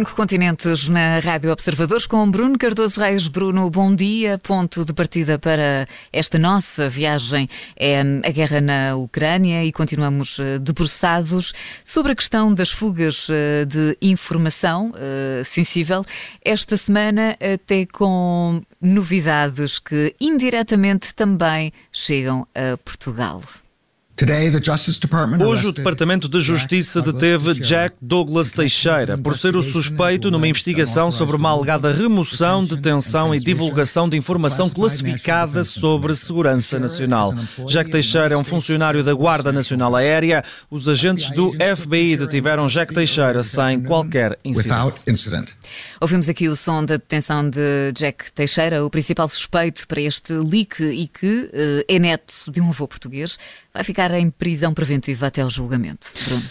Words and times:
cinco 0.00 0.14
continentes 0.14 0.88
na 0.88 1.18
Rádio 1.18 1.52
Observadores 1.52 2.06
com 2.06 2.30
Bruno 2.30 2.56
Cardoso 2.56 2.98
Reis. 2.98 3.28
Bruno, 3.28 3.68
bom 3.68 3.94
dia. 3.94 4.38
Ponto 4.38 4.82
de 4.82 4.94
partida 4.94 5.38
para 5.38 5.86
esta 6.10 6.38
nossa 6.38 6.88
viagem 6.88 7.46
é 7.76 8.00
a 8.00 8.30
guerra 8.30 8.62
na 8.62 8.96
Ucrânia 8.96 9.62
e 9.62 9.70
continuamos 9.70 10.38
eh, 10.38 10.58
debruçados 10.58 11.52
sobre 11.84 12.12
a 12.12 12.14
questão 12.14 12.54
das 12.54 12.70
fugas 12.70 13.26
eh, 13.28 13.66
de 13.66 13.94
informação 14.00 14.90
uh, 14.90 15.44
sensível. 15.44 16.02
Esta 16.42 16.78
semana, 16.78 17.36
até 17.54 17.84
com 17.84 18.62
novidades 18.80 19.78
que 19.78 20.16
indiretamente 20.18 21.14
também 21.14 21.74
chegam 21.92 22.48
a 22.54 22.78
Portugal. 22.78 23.42
Hoje, 25.42 25.66
o 25.68 25.72
Departamento 25.72 26.28
de 26.28 26.42
Justiça 26.42 27.00
deteve 27.00 27.54
Jack 27.54 27.96
Douglas 28.02 28.52
Teixeira 28.52 29.16
por 29.16 29.34
ser 29.34 29.56
o 29.56 29.62
suspeito 29.62 30.30
numa 30.30 30.46
investigação 30.46 31.10
sobre 31.10 31.36
uma 31.36 31.48
alegada 31.50 31.90
remoção, 31.90 32.62
detenção 32.62 33.34
e 33.34 33.38
divulgação 33.38 34.10
de 34.10 34.18
informação 34.18 34.68
classificada 34.68 35.64
sobre 35.64 36.14
segurança 36.14 36.78
nacional. 36.78 37.34
Jack 37.66 37.90
Teixeira 37.90 38.34
é 38.34 38.36
um 38.36 38.44
funcionário 38.44 39.02
da 39.02 39.14
Guarda 39.14 39.50
Nacional 39.50 39.96
Aérea. 39.96 40.44
Os 40.70 40.86
agentes 40.86 41.30
do 41.30 41.52
FBI 41.52 42.18
detiveram 42.18 42.66
Jack 42.66 42.92
Teixeira 42.92 43.42
sem 43.42 43.80
qualquer 43.82 44.38
incidente. 44.44 44.68
Ouvimos 45.98 46.28
aqui 46.28 46.46
o 46.46 46.56
som 46.56 46.84
da 46.84 46.96
detenção 46.96 47.48
de 47.48 47.92
Jack 47.94 48.30
Teixeira, 48.32 48.84
o 48.84 48.90
principal 48.90 49.28
suspeito 49.28 49.88
para 49.88 50.02
este 50.02 50.34
leak 50.34 50.82
e 50.82 51.08
que 51.08 51.44
uh, 51.44 51.84
é 51.88 51.98
neto 51.98 52.50
de 52.50 52.60
um 52.60 52.68
avô 52.68 52.86
português. 52.86 53.38
Vai 53.72 53.84
ficar 53.84 54.10
em 54.12 54.30
prisão 54.30 54.74
preventiva 54.74 55.26
até 55.26 55.42
ao 55.42 55.50
julgamento. 55.50 56.06
Bruno. 56.24 56.44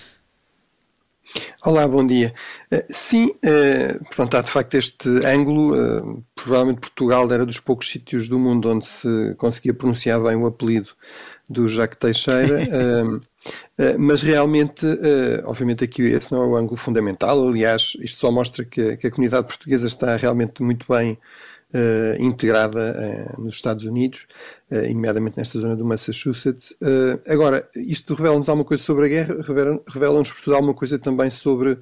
Olá, 1.64 1.88
bom 1.88 2.06
dia. 2.06 2.34
Uh, 2.72 2.84
sim, 2.90 3.28
uh, 3.28 4.06
pronto, 4.16 4.36
há 4.38 4.42
de 4.42 4.50
facto 4.50 4.76
este 4.76 5.10
ângulo. 5.26 5.76
Uh, 5.76 6.24
provavelmente 6.34 6.80
Portugal 6.80 7.32
era 7.32 7.46
dos 7.46 7.60
poucos 7.60 7.90
sítios 7.90 8.28
do 8.28 8.40
mundo 8.40 8.70
onde 8.70 8.86
se 8.86 9.36
conseguia 9.38 9.74
pronunciar 9.74 10.22
bem 10.22 10.36
o 10.36 10.48
apelido 10.48 10.90
do 11.48 11.68
Jacques 11.68 12.00
Teixeira. 12.00 12.68
mas 13.98 14.22
realmente, 14.22 14.86
obviamente, 15.46 15.84
aqui 15.84 16.04
esse 16.04 16.32
não 16.32 16.44
é 16.44 16.46
o 16.46 16.56
ângulo 16.56 16.78
fundamental. 16.78 17.48
Aliás, 17.48 17.94
isto 18.02 18.20
só 18.20 18.32
mostra 18.32 18.64
que 18.64 19.00
a 19.04 19.12
comunidade 19.12 19.48
portuguesa 19.48 19.88
está 19.88 20.16
realmente 20.16 20.62
muito 20.62 20.86
bem 20.88 21.18
Uh, 21.72 22.20
integrada 22.20 22.96
uh, 23.38 23.42
nos 23.44 23.54
Estados 23.54 23.86
Unidos, 23.86 24.26
uh, 24.72 24.92
nomeadamente 24.92 25.38
nesta 25.38 25.60
zona 25.60 25.76
do 25.76 25.86
Massachusetts. 25.86 26.74
agora, 27.28 27.70
isto 27.76 28.16
revela-nos 28.16 28.50
alguma 28.50 28.66
coisa 28.66 28.82
sobre 28.82 29.06
a 29.06 29.08
guerra, 29.08 29.36
revela-nos, 29.88 30.32
portanto, 30.32 30.56
alguma 30.56 30.74
coisa 30.74 30.98
também 30.98 31.30
sobre 31.30 31.78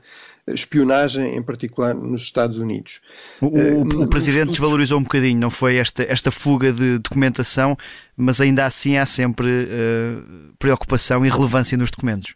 espionagem, 0.46 1.38
em 1.38 1.42
particular 1.42 1.96
nos 1.96 2.24
Estados 2.24 2.60
Unidos. 2.60 3.00
O, 3.40 3.46
o, 3.48 4.04
o 4.04 4.08
Presidente 4.10 4.50
desvalorizou 4.50 5.00
um 5.00 5.04
bocadinho, 5.04 5.40
não 5.40 5.50
foi 5.50 5.78
esta, 5.78 6.04
esta 6.04 6.32
fuga 6.32 6.74
de 6.74 6.98
documentação, 6.98 7.78
mas 8.18 8.42
ainda 8.42 8.66
assim 8.66 8.98
há 8.98 9.06
sempre 9.06 9.70
preocupação 10.60 11.26
e 11.26 11.30
relevância 11.30 11.78
nos 11.78 11.92
documentos. 11.92 12.36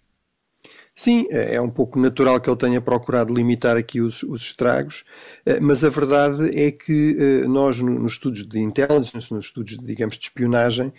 Sim, 0.93 1.25
é, 1.31 1.55
é 1.55 1.61
um 1.61 1.69
pouco 1.69 1.97
natural 1.97 2.39
que 2.39 2.49
ele 2.49 2.57
tenha 2.57 2.81
procurado 2.81 3.33
limitar 3.33 3.77
aqui 3.77 4.01
os, 4.01 4.23
os 4.23 4.41
estragos, 4.41 5.05
eh, 5.45 5.59
mas 5.59 5.83
a 5.85 5.89
verdade 5.89 6.51
é 6.53 6.69
que 6.69 7.17
eh, 7.17 7.47
nós, 7.47 7.79
nos 7.79 8.11
estudos 8.13 8.47
de 8.47 8.59
intelligence, 8.59 9.33
nos 9.33 9.45
estudos, 9.45 9.77
digamos, 9.77 10.17
de 10.17 10.25
espionagem, 10.25 10.91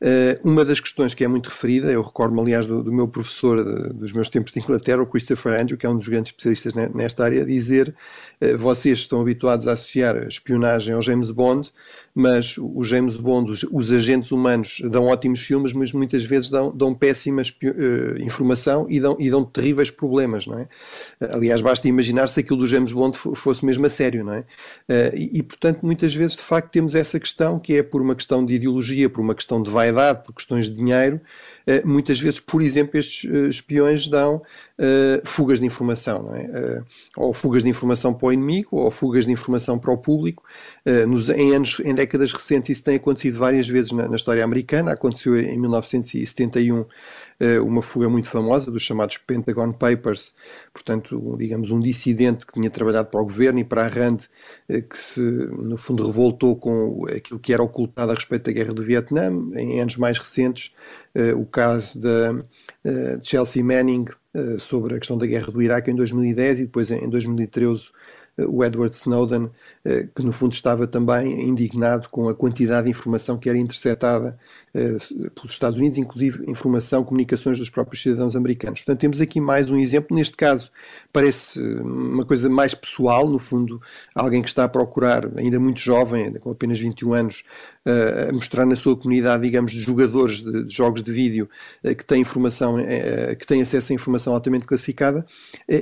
eh, 0.00 0.38
uma 0.44 0.64
das 0.64 0.78
questões 0.78 1.14
que 1.14 1.24
é 1.24 1.28
muito 1.28 1.48
referida, 1.48 1.90
eu 1.90 2.00
recordo-me, 2.00 2.40
aliás, 2.40 2.64
do, 2.64 2.82
do, 2.82 2.92
meu 2.92 3.08
professor 3.08 3.92
dos 3.92 4.12
meus 4.12 4.28
tempos 4.28 4.52
de 4.52 4.60
Inglaterra, 4.60 5.02
o 5.02 5.06
Christopher 5.06 5.60
Andrew, 5.60 5.76
que 5.76 5.84
é 5.84 5.90
um 5.90 5.96
dos 5.96 6.08
grandes 6.08 6.30
especialistas 6.30 6.72
nesta 6.94 7.24
área, 7.24 7.44
dizer 7.44 7.94
vocês 8.58 9.00
estão 9.00 9.20
habituados 9.20 9.68
a 9.68 9.72
associar 9.72 10.16
a 10.16 10.28
espionagem 10.28 10.94
ao 10.94 11.02
James 11.02 11.30
Bond, 11.30 11.70
mas 12.14 12.56
o 12.56 12.82
James 12.82 13.16
Bond, 13.16 13.50
os, 13.50 13.62
os 13.64 13.92
agentes 13.92 14.32
humanos 14.32 14.80
dão 14.90 15.06
ótimos 15.06 15.40
filmes, 15.40 15.72
mas 15.72 15.92
muitas 15.92 16.24
vezes 16.24 16.48
dão, 16.48 16.74
dão 16.74 16.94
péssima 16.94 17.42
informação 18.20 18.86
e 18.88 18.98
dão, 18.98 19.16
e 19.18 19.28
dão 19.28 19.44
terríveis 19.52 19.90
problemas, 19.90 20.46
não 20.46 20.58
é? 20.58 20.68
Aliás, 21.32 21.60
basta 21.60 21.88
imaginar 21.88 22.28
se 22.28 22.40
aquilo 22.40 22.58
do 22.58 22.66
James 22.66 22.92
Bond 22.92 23.16
fosse 23.16 23.64
mesmo 23.64 23.86
a 23.86 23.90
sério, 23.90 24.24
não 24.24 24.32
é? 24.32 24.44
Eh, 24.88 25.12
e, 25.14 25.38
e, 25.38 25.42
portanto, 25.42 25.80
muitas 25.82 26.14
vezes, 26.14 26.36
de 26.36 26.42
facto, 26.42 26.70
temos 26.70 26.94
essa 26.94 27.18
questão 27.18 27.58
que 27.58 27.74
é 27.74 27.82
por 27.82 28.00
uma 28.00 28.14
questão 28.14 28.44
de 28.44 28.54
ideologia, 28.54 29.08
por 29.08 29.20
uma 29.20 29.34
questão 29.34 29.62
de 29.62 29.70
vaidade, 29.70 30.24
por 30.24 30.34
questões 30.34 30.66
de 30.66 30.74
dinheiro. 30.74 31.20
Eh, 31.70 31.82
muitas 31.84 32.18
vezes, 32.18 32.40
por 32.40 32.60
exemplo, 32.60 32.98
estes 32.98 33.30
eh, 33.30 33.48
espiões 33.48 34.08
dão 34.08 34.42
fugas 35.24 35.60
de 35.60 35.66
informação, 35.66 36.34
é? 36.34 36.82
Ou 37.14 37.34
fugas 37.34 37.62
de 37.62 37.68
informação 37.68 38.14
para 38.14 38.28
o 38.28 38.32
inimigo, 38.32 38.68
ou 38.72 38.90
fugas 38.90 39.26
de 39.26 39.30
informação 39.30 39.78
para 39.78 39.92
o 39.92 39.98
público. 39.98 40.42
Nos, 41.06 41.28
em 41.28 41.54
anos, 41.54 41.82
em 41.84 41.94
décadas 41.94 42.32
recentes, 42.32 42.70
isso 42.70 42.84
tem 42.84 42.96
acontecido 42.96 43.38
várias 43.38 43.68
vezes 43.68 43.92
na, 43.92 44.08
na 44.08 44.16
história 44.16 44.42
americana. 44.42 44.92
Aconteceu 44.92 45.38
em 45.38 45.58
1971 45.58 46.86
uma 47.62 47.80
fuga 47.82 48.08
muito 48.08 48.28
famosa 48.28 48.70
dos 48.70 48.82
chamados 48.82 49.16
Pentagon 49.18 49.72
Papers, 49.72 50.34
portanto, 50.72 51.36
digamos, 51.38 51.70
um 51.70 51.80
dissidente 51.80 52.46
que 52.46 52.52
tinha 52.52 52.70
trabalhado 52.70 53.08
para 53.08 53.20
o 53.20 53.24
governo 53.24 53.60
e 53.60 53.64
para 53.64 53.84
a 53.84 53.88
RAND, 53.88 54.24
eh, 54.68 54.82
que 54.82 54.96
se, 54.96 55.20
no 55.20 55.76
fundo, 55.76 56.06
revoltou 56.06 56.56
com 56.56 57.06
aquilo 57.06 57.40
que 57.40 57.52
era 57.52 57.62
ocultado 57.62 58.12
a 58.12 58.14
respeito 58.14 58.44
da 58.44 58.52
guerra 58.52 58.74
do 58.74 58.82
Vietnã. 58.82 59.30
Em 59.54 59.80
anos 59.80 59.96
mais 59.96 60.18
recentes, 60.18 60.74
eh, 61.09 61.09
o 61.36 61.44
caso 61.44 61.98
da 62.00 62.44
eh, 62.84 63.18
Chelsea 63.22 63.64
Manning 63.64 64.04
sobre 64.60 64.94
a 64.94 64.98
questão 64.98 65.18
da 65.18 65.26
guerra 65.26 65.50
do 65.50 65.60
Iraque 65.60 65.90
em 65.90 65.94
2010 65.96 66.60
e 66.60 66.62
depois 66.66 66.90
em 66.90 67.08
2013 67.08 67.90
o 68.46 68.64
Edward 68.64 68.94
Snowden, 68.94 69.50
eh, 69.84 70.08
que 70.14 70.22
no 70.22 70.32
fundo 70.32 70.52
estava 70.52 70.86
também 70.86 71.48
indignado 71.48 72.08
com 72.08 72.28
a 72.28 72.34
quantidade 72.34 72.84
de 72.84 72.90
informação 72.90 73.38
que 73.38 73.48
era 73.48 73.58
interceptada 73.58 74.38
eh, 74.69 74.69
pelos 74.72 75.52
Estados 75.52 75.78
Unidos, 75.78 75.98
inclusive 75.98 76.44
informação, 76.50 77.02
comunicações 77.02 77.58
dos 77.58 77.68
próprios 77.68 78.02
cidadãos 78.02 78.36
americanos. 78.36 78.80
Portanto, 78.80 79.00
temos 79.00 79.20
aqui 79.20 79.40
mais 79.40 79.70
um 79.70 79.76
exemplo. 79.76 80.16
Neste 80.16 80.36
caso, 80.36 80.70
parece 81.12 81.60
uma 81.60 82.24
coisa 82.24 82.48
mais 82.48 82.74
pessoal, 82.74 83.28
no 83.28 83.38
fundo, 83.38 83.80
alguém 84.14 84.42
que 84.42 84.48
está 84.48 84.64
a 84.64 84.68
procurar, 84.68 85.28
ainda 85.36 85.58
muito 85.58 85.80
jovem, 85.80 86.32
com 86.34 86.50
apenas 86.50 86.78
21 86.78 87.12
anos, 87.12 87.44
eh, 87.84 88.28
a 88.30 88.32
mostrar 88.32 88.64
na 88.64 88.76
sua 88.76 88.96
comunidade, 88.96 89.42
digamos, 89.42 89.72
de 89.72 89.80
jogadores 89.80 90.42
de, 90.42 90.64
de 90.64 90.74
jogos 90.74 91.02
de 91.02 91.10
vídeo 91.10 91.48
que 91.82 92.04
têm 92.04 92.20
informação, 92.20 92.76
que 93.38 93.46
têm 93.46 93.62
acesso 93.62 93.92
a 93.92 93.94
informação 93.94 94.34
altamente 94.34 94.66
classificada. 94.66 95.26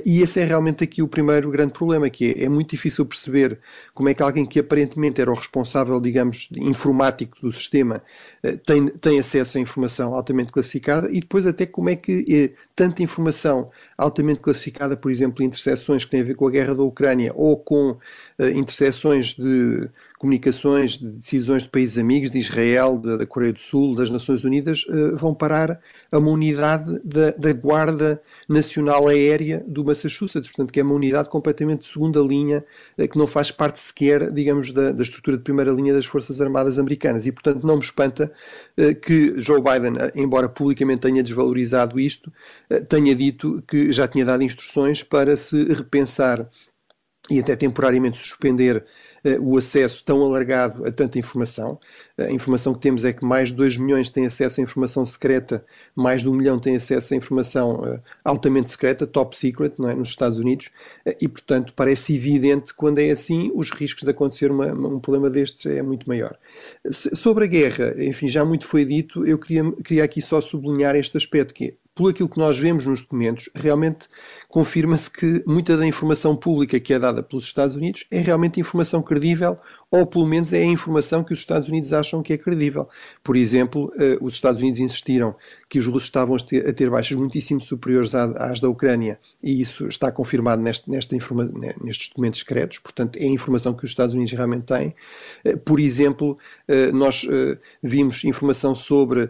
E 0.05 0.21
esse 0.21 0.39
é 0.39 0.45
realmente 0.45 0.83
aqui 0.83 1.01
o 1.01 1.07
primeiro 1.07 1.49
grande 1.51 1.73
problema, 1.73 2.09
que 2.09 2.31
é, 2.31 2.45
é 2.45 2.49
muito 2.49 2.71
difícil 2.71 3.05
perceber 3.05 3.59
como 3.93 4.09
é 4.09 4.13
que 4.13 4.23
alguém 4.23 4.45
que 4.45 4.59
aparentemente 4.59 5.21
era 5.21 5.31
o 5.31 5.33
responsável, 5.33 5.99
digamos, 5.99 6.49
informático 6.57 7.37
do 7.41 7.51
sistema 7.51 8.01
eh, 8.41 8.57
tem, 8.79 8.87
tem 8.87 9.19
acesso 9.19 9.57
a 9.57 9.61
informação 9.61 10.13
altamente 10.13 10.51
classificada 10.51 11.09
e 11.11 11.19
depois 11.19 11.45
até 11.45 11.65
como 11.65 11.89
é 11.89 11.95
que 11.95 12.25
eh, 12.29 12.61
tanta 12.75 13.03
informação 13.03 13.69
altamente 13.97 14.39
classificada, 14.39 14.95
por 14.95 15.11
exemplo, 15.11 15.43
interseções 15.43 16.05
que 16.05 16.11
têm 16.11 16.21
a 16.21 16.23
ver 16.23 16.35
com 16.35 16.47
a 16.47 16.51
guerra 16.51 16.75
da 16.75 16.83
Ucrânia 16.83 17.31
ou 17.35 17.57
com 17.57 17.97
eh, 18.37 18.51
interseções 18.51 19.35
de 19.35 19.89
comunicações 20.19 20.97
de 20.97 21.07
decisões 21.07 21.63
de 21.63 21.69
países 21.69 21.97
amigos, 21.97 22.29
de 22.29 22.37
Israel, 22.37 22.97
da, 22.97 23.25
Coreia 23.25 23.53
do 23.53 23.59
Sul, 23.59 23.95
das 23.95 24.09
Nações 24.09 24.43
Unidas, 24.43 24.85
uh, 24.89 25.15
vão 25.15 25.33
parar 25.33 25.79
a 26.11 26.17
uma 26.17 26.29
unidade 26.29 26.99
da, 27.05 27.31
da, 27.31 27.53
Guarda 27.53 28.21
Nacional 28.47 29.07
Aérea 29.07 29.63
do 29.65 29.83
Massachusetts, 29.83 30.49
portanto, 30.49 30.73
que 30.73 30.79
é 30.81 30.83
uma 30.83 30.93
unidade 30.93 31.29
completamente 31.29 31.79
de 31.79 31.85
segunda 31.85 32.19
linha, 32.19 32.65
uh, 32.97 33.07
que 33.07 33.17
não 33.17 33.27
faz 33.27 33.49
parte 33.49 33.79
sequer, 33.79 34.29
digamos, 34.29 34.73
da, 34.73 34.91
da, 34.91 35.01
estrutura 35.01 35.37
de 35.37 35.43
primeira 35.43 35.71
linha 35.71 35.93
das 35.93 36.05
Forças 36.05 36.41
Armadas 36.41 36.77
Americanas. 36.77 37.25
E, 37.25 37.31
portanto, 37.31 37.65
não 37.65 37.77
me 37.77 37.83
espanta 37.83 38.29
uh, 38.77 38.95
que 38.95 39.39
Joe 39.39 39.61
Biden, 39.61 39.93
embora 40.15 40.49
publicamente 40.49 40.99
tenha 40.99 41.23
desvalorizado 41.23 41.97
isto, 41.97 42.29
tenha 42.89 43.15
dito 43.15 43.63
que 43.65 43.93
já 43.93 44.05
tinha 44.05 44.25
dado 44.25 44.43
instruções 44.43 45.01
para 45.01 45.37
se 45.37 45.63
repensar 45.63 46.49
e 47.29 47.39
até 47.39 47.55
temporariamente 47.55 48.17
suspender 48.17 48.85
o 49.41 49.57
acesso 49.57 50.03
tão 50.03 50.21
alargado 50.23 50.85
a 50.85 50.91
tanta 50.91 51.19
informação. 51.19 51.79
A 52.17 52.31
informação 52.31 52.73
que 52.73 52.79
temos 52.79 53.03
é 53.03 53.13
que 53.13 53.23
mais 53.23 53.49
de 53.49 53.55
2 53.55 53.77
milhões 53.77 54.09
têm 54.09 54.25
acesso 54.25 54.59
à 54.59 54.63
informação 54.63 55.05
secreta, 55.05 55.65
mais 55.95 56.21
de 56.21 56.29
1 56.29 56.33
milhão 56.33 56.59
têm 56.59 56.75
acesso 56.75 57.13
à 57.13 57.17
informação 57.17 57.81
uh, 57.81 58.01
altamente 58.23 58.71
secreta, 58.71 59.05
top 59.05 59.37
secret, 59.37 59.73
é? 59.79 59.93
nos 59.93 60.09
Estados 60.09 60.37
Unidos, 60.37 60.69
e 61.21 61.27
portanto 61.27 61.73
parece 61.75 62.15
evidente 62.15 62.73
quando 62.73 62.99
é 62.99 63.09
assim, 63.11 63.51
os 63.53 63.71
riscos 63.71 64.03
de 64.03 64.09
acontecer 64.09 64.51
uma, 64.51 64.67
um 64.67 64.99
problema 64.99 65.29
destes 65.29 65.65
é 65.65 65.81
muito 65.81 66.07
maior. 66.07 66.37
sobre 66.91 67.45
a 67.45 67.47
guerra, 67.47 67.95
enfim, 67.97 68.27
já 68.27 68.43
muito 68.45 68.65
foi 68.65 68.85
dito, 68.85 69.25
eu 69.25 69.37
queria, 69.37 69.71
queria 69.83 70.03
aqui 70.03 70.21
só 70.21 70.41
sublinhar 70.41 70.95
este 70.95 71.17
aspecto 71.17 71.53
que 71.53 71.65
é, 71.65 71.73
por 71.99 72.11
aquilo 72.11 72.29
que 72.29 72.37
nós 72.37 72.57
vemos 72.57 72.85
nos 72.85 73.01
documentos, 73.01 73.49
realmente 73.53 74.07
confirma-se 74.49 75.11
que 75.11 75.43
muita 75.45 75.77
da 75.77 75.85
informação 75.85 76.35
pública 76.35 76.79
que 76.79 76.91
é 76.91 76.97
dada 76.97 77.21
pelos 77.21 77.45
Estados 77.45 77.75
Unidos 77.75 78.05
é 78.09 78.19
realmente 78.19 78.59
informação 78.59 78.99
credível, 78.99 79.59
ou 79.91 80.07
pelo 80.07 80.25
menos 80.25 80.51
é 80.51 80.61
a 80.63 80.65
informação 80.65 81.23
que 81.23 81.31
os 81.31 81.39
Estados 81.39 81.69
Unidos 81.69 81.93
acham 81.93 82.23
que 82.23 82.33
é 82.33 82.37
credível. 82.37 82.89
Por 83.23 83.37
exemplo, 83.37 83.93
eh, 83.99 84.17
os 84.19 84.33
Estados 84.33 84.59
Unidos 84.59 84.79
insistiram 84.79 85.35
que 85.69 85.77
os 85.77 85.85
russos 85.85 86.05
estavam 86.05 86.35
a 86.35 86.73
ter 86.73 86.89
baixas 86.89 87.15
muitíssimo 87.15 87.61
superiores 87.61 88.15
às 88.15 88.59
da 88.59 88.67
Ucrânia, 88.67 89.19
e 89.41 89.61
isso 89.61 89.87
está 89.87 90.11
confirmado 90.11 90.63
neste, 90.63 90.89
nesta 90.89 91.15
informa 91.15 91.47
nestes 91.83 92.09
documentos 92.09 92.39
secretos, 92.39 92.79
portanto, 92.79 93.17
é 93.17 93.25
a 93.25 93.29
informação 93.29 93.73
que 93.73 93.85
os 93.85 93.91
Estados 93.91 94.15
Unidos 94.15 94.33
realmente 94.33 94.63
têm. 94.63 94.95
Eh, 95.45 95.57
por 95.57 95.79
exemplo, 95.79 96.39
eh, 96.67 96.91
nós 96.91 97.25
vimos 97.83 98.23
informação 98.23 98.73
sobre 98.73 99.29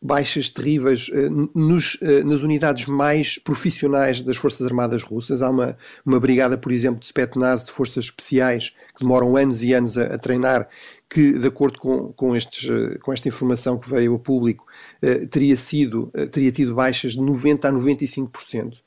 baixas 0.00 0.50
terríveis 0.50 1.10
nos, 1.54 1.98
nas 2.24 2.42
unidades 2.42 2.86
mais 2.86 3.38
profissionais 3.38 4.22
das 4.22 4.37
Forças 4.38 4.66
Armadas 4.66 5.02
Russas. 5.02 5.42
Há 5.42 5.50
uma, 5.50 5.76
uma 6.04 6.18
brigada, 6.18 6.56
por 6.56 6.72
exemplo, 6.72 7.00
de 7.00 7.06
Spetsnaz, 7.06 7.64
de 7.64 7.70
Forças 7.70 8.06
Especiais, 8.06 8.70
que 8.96 9.00
demoram 9.00 9.36
anos 9.36 9.62
e 9.62 9.72
anos 9.72 9.98
a, 9.98 10.04
a 10.14 10.18
treinar 10.18 10.68
que, 11.08 11.38
de 11.38 11.46
acordo 11.46 11.78
com, 11.78 12.12
com, 12.12 12.36
estes, 12.36 12.68
eh, 12.68 12.98
com 12.98 13.12
esta 13.12 13.28
informação 13.28 13.78
que 13.78 13.88
veio 13.88 14.12
ao 14.12 14.18
público, 14.18 14.66
eh, 15.00 15.26
teria, 15.26 15.56
sido, 15.56 16.10
eh, 16.12 16.26
teria 16.26 16.52
tido 16.52 16.74
baixas 16.74 17.12
de 17.12 17.20
90% 17.20 17.64
a 17.64 17.72
95%. 17.72 18.80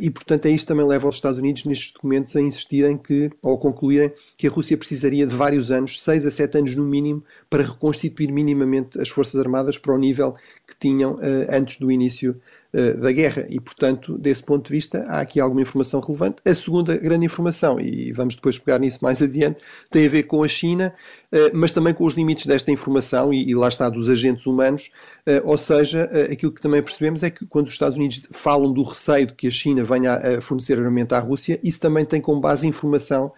E, 0.00 0.10
portanto, 0.10 0.46
é 0.46 0.50
isto 0.50 0.66
também 0.66 0.84
leva 0.84 1.08
os 1.08 1.16
Estados 1.16 1.38
Unidos, 1.38 1.64
nestes 1.64 1.92
documentos, 1.92 2.34
a 2.34 2.40
insistirem 2.40 2.98
que, 2.98 3.30
ou 3.40 3.54
a 3.54 3.58
concluírem 3.58 4.12
que 4.36 4.46
a 4.46 4.50
Rússia 4.50 4.76
precisaria 4.76 5.26
de 5.26 5.34
vários 5.34 5.70
anos, 5.70 6.02
6 6.02 6.26
a 6.26 6.30
7 6.30 6.58
anos 6.58 6.74
no 6.74 6.84
mínimo, 6.84 7.24
para 7.48 7.62
reconstituir 7.62 8.32
minimamente 8.32 9.00
as 9.00 9.08
Forças 9.08 9.40
Armadas 9.40 9.78
para 9.78 9.94
o 9.94 9.98
nível 9.98 10.34
que 10.66 10.76
tinham 10.78 11.14
antes 11.48 11.78
do 11.78 11.92
início 11.92 12.40
da 12.72 13.12
guerra. 13.12 13.46
E, 13.50 13.60
portanto, 13.60 14.16
desse 14.16 14.42
ponto 14.42 14.66
de 14.66 14.72
vista, 14.72 15.04
há 15.08 15.20
aqui 15.20 15.38
alguma 15.38 15.60
informação 15.60 16.00
relevante. 16.00 16.36
A 16.44 16.54
segunda 16.54 16.96
grande 16.96 17.26
informação, 17.26 17.78
e 17.78 18.12
vamos 18.12 18.34
depois 18.34 18.58
pegar 18.58 18.78
nisso 18.78 18.98
mais 19.02 19.20
adiante, 19.20 19.60
tem 19.90 20.06
a 20.06 20.08
ver 20.08 20.22
com 20.22 20.42
a 20.42 20.48
China 20.48 20.94
eh, 21.32 21.50
mas 21.54 21.72
também 21.72 21.94
com 21.94 22.04
os 22.04 22.12
limites 22.14 22.44
desta 22.44 22.70
informação 22.70 23.32
e, 23.32 23.48
e 23.48 23.54
lá 23.54 23.66
está 23.66 23.88
dos 23.88 24.10
agentes 24.10 24.46
humanos, 24.46 24.92
eh, 25.24 25.40
ou 25.42 25.56
seja, 25.56 26.08
eh, 26.12 26.30
aquilo 26.30 26.52
que 26.52 26.60
também 26.60 26.82
percebemos 26.82 27.22
é 27.22 27.30
que 27.30 27.46
quando 27.46 27.68
os 27.68 27.72
Estados 27.72 27.96
Unidos 27.96 28.28
falam 28.30 28.70
do 28.70 28.82
receio 28.82 29.26
de 29.26 29.32
que 29.32 29.46
a 29.48 29.50
China 29.50 29.82
venha 29.82 30.14
a 30.14 30.42
fornecer 30.42 30.78
armamento 30.78 31.14
à 31.14 31.18
Rússia, 31.18 31.58
isso 31.64 31.80
também 31.80 32.04
tem 32.04 32.20
como 32.20 32.38
base 32.38 32.66
informação 32.66 33.32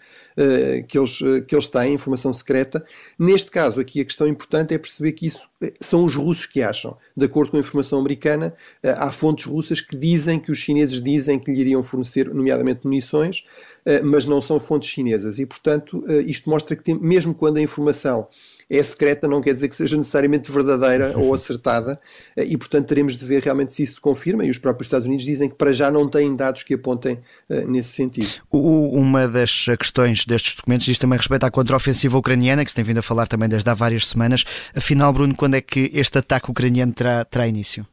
que, 0.88 0.98
eles, 0.98 1.18
que 1.46 1.54
eles 1.54 1.66
têm, 1.66 1.94
informação 1.94 2.32
secreta. 2.32 2.84
Neste 3.18 3.50
caso, 3.50 3.80
aqui 3.80 4.00
a 4.00 4.04
questão 4.04 4.26
importante 4.26 4.74
é 4.74 4.78
perceber 4.78 5.12
que 5.12 5.26
isso 5.26 5.48
são 5.80 6.04
os 6.04 6.14
russos 6.14 6.46
que 6.46 6.62
acham. 6.62 6.96
De 7.16 7.26
acordo 7.26 7.52
com 7.52 7.56
a 7.56 7.60
informação 7.60 7.98
americana, 7.98 8.54
há 8.82 9.10
fontes 9.10 9.46
russas 9.46 9.80
que 9.80 9.96
dizem 9.96 10.40
que 10.40 10.50
os 10.50 10.58
chineses 10.58 11.02
dizem 11.02 11.38
que 11.38 11.52
lhe 11.52 11.60
iriam 11.60 11.82
fornecer, 11.82 12.32
nomeadamente 12.34 12.80
munições, 12.84 13.44
eh, 13.84 14.00
mas 14.00 14.24
não 14.24 14.40
são 14.40 14.58
fontes 14.58 14.88
chinesas. 14.88 15.38
E, 15.38 15.46
portanto, 15.46 16.04
eh, 16.08 16.22
isto 16.22 16.48
mostra 16.48 16.74
que, 16.74 16.82
tem, 16.82 16.98
mesmo 16.98 17.34
quando 17.34 17.58
a 17.58 17.62
informação 17.62 18.26
é 18.70 18.82
secreta, 18.82 19.28
não 19.28 19.40
quer 19.40 19.54
dizer 19.54 19.68
que 19.68 19.76
seja 19.76 19.96
necessariamente 19.96 20.50
verdadeira 20.50 21.16
ou 21.16 21.32
acertada, 21.34 22.00
eh, 22.36 22.44
e 22.44 22.56
portanto 22.56 22.86
teremos 22.86 23.16
de 23.16 23.24
ver 23.24 23.42
realmente 23.42 23.74
se 23.74 23.82
isso 23.82 23.94
se 23.94 24.00
confirma, 24.00 24.44
e 24.44 24.50
os 24.50 24.58
próprios 24.58 24.86
Estados 24.86 25.06
Unidos 25.06 25.24
dizem 25.24 25.48
que 25.48 25.54
para 25.54 25.72
já 25.72 25.90
não 25.90 26.08
têm 26.08 26.34
dados 26.34 26.62
que 26.62 26.74
apontem 26.74 27.20
uh, 27.48 27.68
nesse 27.68 27.90
sentido. 27.90 28.28
Uma 28.50 29.28
das 29.28 29.66
questões 29.78 30.24
destes 30.26 30.54
documentos 30.54 30.86
diz 30.86 30.98
também 30.98 31.18
respeito 31.18 31.44
à 31.44 31.50
contraofensiva 31.50 32.18
ucraniana, 32.18 32.64
que 32.64 32.70
se 32.70 32.74
tem 32.74 32.84
vindo 32.84 32.98
a 32.98 33.02
falar 33.02 33.26
também 33.26 33.48
desde 33.48 33.68
há 33.68 33.74
várias 33.74 34.06
semanas. 34.06 34.44
Afinal, 34.74 35.12
Bruno, 35.12 35.34
quando 35.34 35.54
é 35.54 35.60
que 35.60 35.90
este 35.94 36.18
ataque 36.18 36.50
ucraniano 36.50 36.92
terá, 36.92 37.24
terá 37.24 37.46
início? 37.46 37.86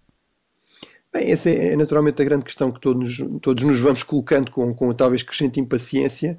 Bem, 1.13 1.29
essa 1.29 1.49
é, 1.49 1.73
é 1.73 1.75
naturalmente 1.75 2.21
a 2.21 2.25
grande 2.25 2.45
questão 2.45 2.71
que 2.71 2.79
todos, 2.79 3.17
todos 3.41 3.63
nos 3.63 3.79
vamos 3.79 4.01
colocando 4.01 4.49
com, 4.49 4.73
com 4.73 4.93
talvez 4.93 5.21
crescente 5.21 5.59
impaciência. 5.59 6.37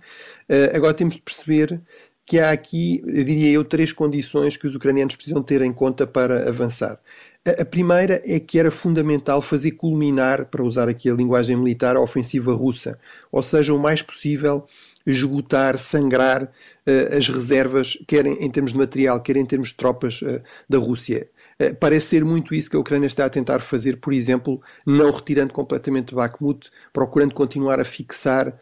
Uh, 0.49 0.75
agora 0.75 0.94
temos 0.94 1.17
de 1.17 1.23
perceber 1.23 1.78
que 2.25 2.39
há 2.39 2.51
aqui, 2.51 3.03
diria 3.05 3.51
eu, 3.51 3.65
três 3.65 3.93
condições 3.93 4.57
que 4.57 4.67
os 4.67 4.75
ucranianos 4.75 5.17
precisam 5.17 5.43
ter 5.43 5.61
em 5.63 5.73
conta 5.73 6.07
para 6.07 6.49
avançar. 6.49 7.01
A, 7.45 7.65
primeira 7.65 8.23
é 8.25 8.39
que 8.39 8.59
era 8.59 8.71
fundamental 8.71 9.43
fazer 9.43 9.73
culminar, 9.73 10.47
para 10.47 10.63
usar 10.63 10.89
aqui 10.89 11.11
a 11.11 11.15
linguagem 11.15 11.57
militar, 11.57 11.97
a 11.97 12.01
ofensiva 12.01 12.55
russa, 12.55 12.99
ou 13.33 13.43
seja, 13.43 13.75
o 13.75 13.79
mais 13.79 14.01
possível 14.01 14.65
esgotar, 15.05 15.77
sangrar 15.79 16.45
uh, 16.45 17.17
as 17.17 17.29
reservas, 17.29 17.99
quer 18.07 18.25
em, 18.27 18.45
em, 18.45 18.51
termos 18.51 18.73
de 18.73 18.79
material, 18.79 19.21
quer 19.21 19.37
em 19.37 19.45
termos 19.45 19.69
de 19.69 19.75
tropas 19.75 20.23
uh, 20.23 20.41
da 20.69 20.79
Rússia. 20.79 21.29
Eh, 21.59 21.73
parece 21.73 22.07
ser 22.07 22.25
muito 22.25 22.55
isso 22.55 22.71
que 22.71 22.77
a 22.77 22.81
Ucrânia 22.81 23.07
está 23.07 23.25
a 23.25 23.31
tentar 23.31 23.61
fazer, 23.61 23.99
por 23.99 24.13
exemplo, 24.13 24.61
não 24.87 25.11
retirando 25.11 25.53
completamente 25.53 26.15
Bakhmut, 26.15 26.71
procurando 26.93 27.35
continuar 27.35 27.79
a 27.81 27.85
fixar 27.85 28.59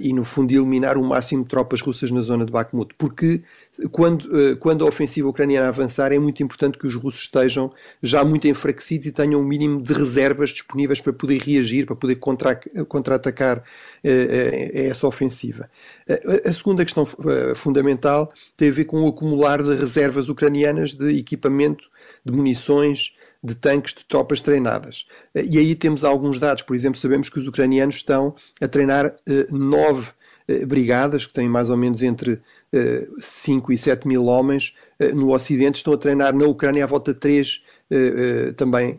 e, 0.00 0.12
no 0.12 0.24
fundo, 0.24 0.52
eliminar 0.52 0.96
o 0.96 1.04
máximo 1.04 1.42
de 1.42 1.48
tropas 1.48 1.80
russas 1.80 2.10
na 2.10 2.20
zona 2.20 2.44
de 2.44 2.52
Bakhmut. 2.52 2.94
Porque 2.96 3.42
quando, 3.90 4.24
uh, 4.24 4.56
quando 4.58 4.84
a 4.84 4.88
ofensiva 4.88 5.28
ucraniana 5.28 5.68
avançar, 5.68 6.12
é 6.12 6.18
muito 6.18 6.42
importante 6.42 6.78
que 6.78 6.86
os 6.86 6.94
russos 6.94 7.22
estejam 7.22 7.72
já 8.02 8.24
muito 8.24 8.46
enfraquecidos 8.46 9.06
e 9.06 9.12
tenham 9.12 9.40
um 9.40 9.44
mínimo 9.44 9.80
de 9.80 9.92
reservas 9.92 10.50
disponíveis 10.50 11.00
para 11.00 11.12
poder 11.12 11.40
reagir, 11.40 11.86
para 11.86 11.96
poder 11.96 12.16
contra-atacar 12.16 12.84
contra 12.88 13.20
essa 14.02 15.06
ofensiva. 15.06 15.70
a 16.44 16.52
segunda 16.52 16.84
questão 16.84 17.04
fundamental 17.54 18.32
tem 18.56 18.68
a 18.68 18.72
ver 18.72 18.84
com 18.84 19.02
o 19.02 19.08
acumular 19.08 19.62
de 19.62 19.74
reservas 19.74 20.28
ucranianas 20.28 20.92
de 20.92 21.16
equipamento, 21.18 21.90
de 22.24 22.32
munições, 22.32 23.16
de 23.42 23.54
tanques 23.56 23.94
de 23.94 24.04
tropas 24.04 24.40
treinadas. 24.40 25.06
E 25.34 25.58
aí 25.58 25.74
temos 25.74 26.04
alguns 26.04 26.38
dados, 26.38 26.62
por 26.62 26.76
exemplo, 26.76 26.98
sabemos 26.98 27.28
que 27.28 27.38
os 27.38 27.48
ucranianos 27.48 27.96
estão 27.96 28.32
a 28.60 28.68
treinar 28.68 29.14
eh, 29.26 29.46
nove 29.50 30.10
eh, 30.46 30.64
brigadas, 30.64 31.26
que 31.26 31.32
têm 31.32 31.48
mais 31.48 31.68
ou 31.68 31.76
menos 31.76 32.02
entre 32.02 32.40
5 33.18 33.72
eh, 33.72 33.74
e 33.74 33.78
7 33.78 34.06
mil 34.06 34.26
homens 34.26 34.76
no 35.14 35.34
Ocidente, 35.34 35.78
estão 35.78 35.92
a 35.92 35.98
treinar 35.98 36.34
na 36.34 36.46
Ucrânia 36.46 36.84
à 36.84 36.86
volta 36.86 37.12
de 37.12 37.18
3 37.18 37.64
também 38.56 38.98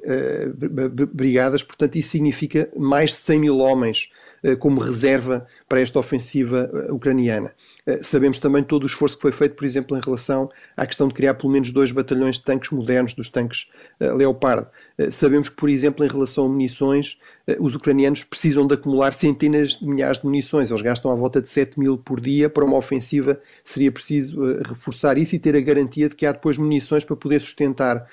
brigadas, 1.12 1.64
portanto 1.64 1.96
isso 1.96 2.10
significa 2.10 2.70
mais 2.78 3.12
de 3.12 3.16
100 3.16 3.40
mil 3.40 3.58
homens 3.58 4.12
como 4.60 4.82
reserva 4.82 5.48
para 5.68 5.80
esta 5.80 6.00
ofensiva 6.00 6.70
ucraniana. 6.90 7.54
Eh, 7.86 8.00
sabemos 8.02 8.40
também 8.40 8.64
todo 8.64 8.84
o 8.84 8.86
esforço 8.86 9.16
que 9.16 9.22
foi 9.22 9.32
feito, 9.32 9.56
por 9.56 9.66
exemplo, 9.66 9.98
em 9.98 10.02
relação 10.02 10.50
à 10.76 10.86
questão 10.86 11.08
de 11.08 11.14
criar 11.14 11.34
pelo 11.34 11.52
menos 11.52 11.72
dois 11.72 11.92
batalhões 11.92 12.38
de 12.38 12.44
tanques 12.44 12.72
modernos, 12.72 13.14
dos 13.14 13.30
tanques 13.30 13.70
eh, 14.00 14.12
Leopard. 14.12 14.68
Eh, 14.98 15.12
sabemos 15.12 15.50
que, 15.50 15.56
por 15.56 15.70
exemplo, 15.70 16.06
em 16.06 16.08
relação 16.08 16.46
a 16.46 16.50
munições, 16.50 17.20
os 17.60 17.76
ucranianos 17.76 18.24
precisam 18.24 18.66
de 18.66 18.74
acumular 18.74 19.12
centenas 19.12 19.72
de 19.72 19.86
milhares 19.86 20.20
de 20.20 20.26
munições. 20.26 20.70
Eles 20.70 20.82
gastam 20.82 21.12
à 21.12 21.16
volta 21.16 21.42
de 21.42 21.50
7 21.50 21.78
mil 21.78 21.98
por 21.98 22.22
dia. 22.22 22.50
Para 22.50 22.64
uma 22.64 22.78
ofensiva 22.78 23.38
seria 23.62 23.92
preciso 23.92 24.40
reforçar 24.64 25.18
isso 25.18 25.36
e 25.36 25.40
ter 25.40 25.54
a 25.54 25.60
garantia 25.60 26.08
de 26.08 26.16
que 26.16 26.26
há 26.26 26.32
depois 26.32 26.58
munições 26.58 27.04
para 27.04 27.18
poder 27.18 27.42
sustentar, 27.42 28.08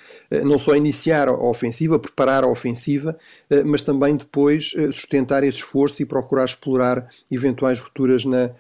não 0.45 0.59
só 0.59 0.75
iniciar 0.75 1.29
a 1.29 1.33
ofensiva, 1.33 1.97
preparar 1.97 2.43
a 2.43 2.49
ofensiva, 2.49 3.17
mas 3.65 3.83
também 3.83 4.17
depois 4.17 4.75
sustentar 4.91 5.45
esse 5.45 5.59
esforço 5.59 6.03
e 6.03 6.05
procurar 6.23 6.45
explorar 6.45 7.09
eventuais 7.31 7.79
rupturas 7.79 8.25
na, 8.25 8.51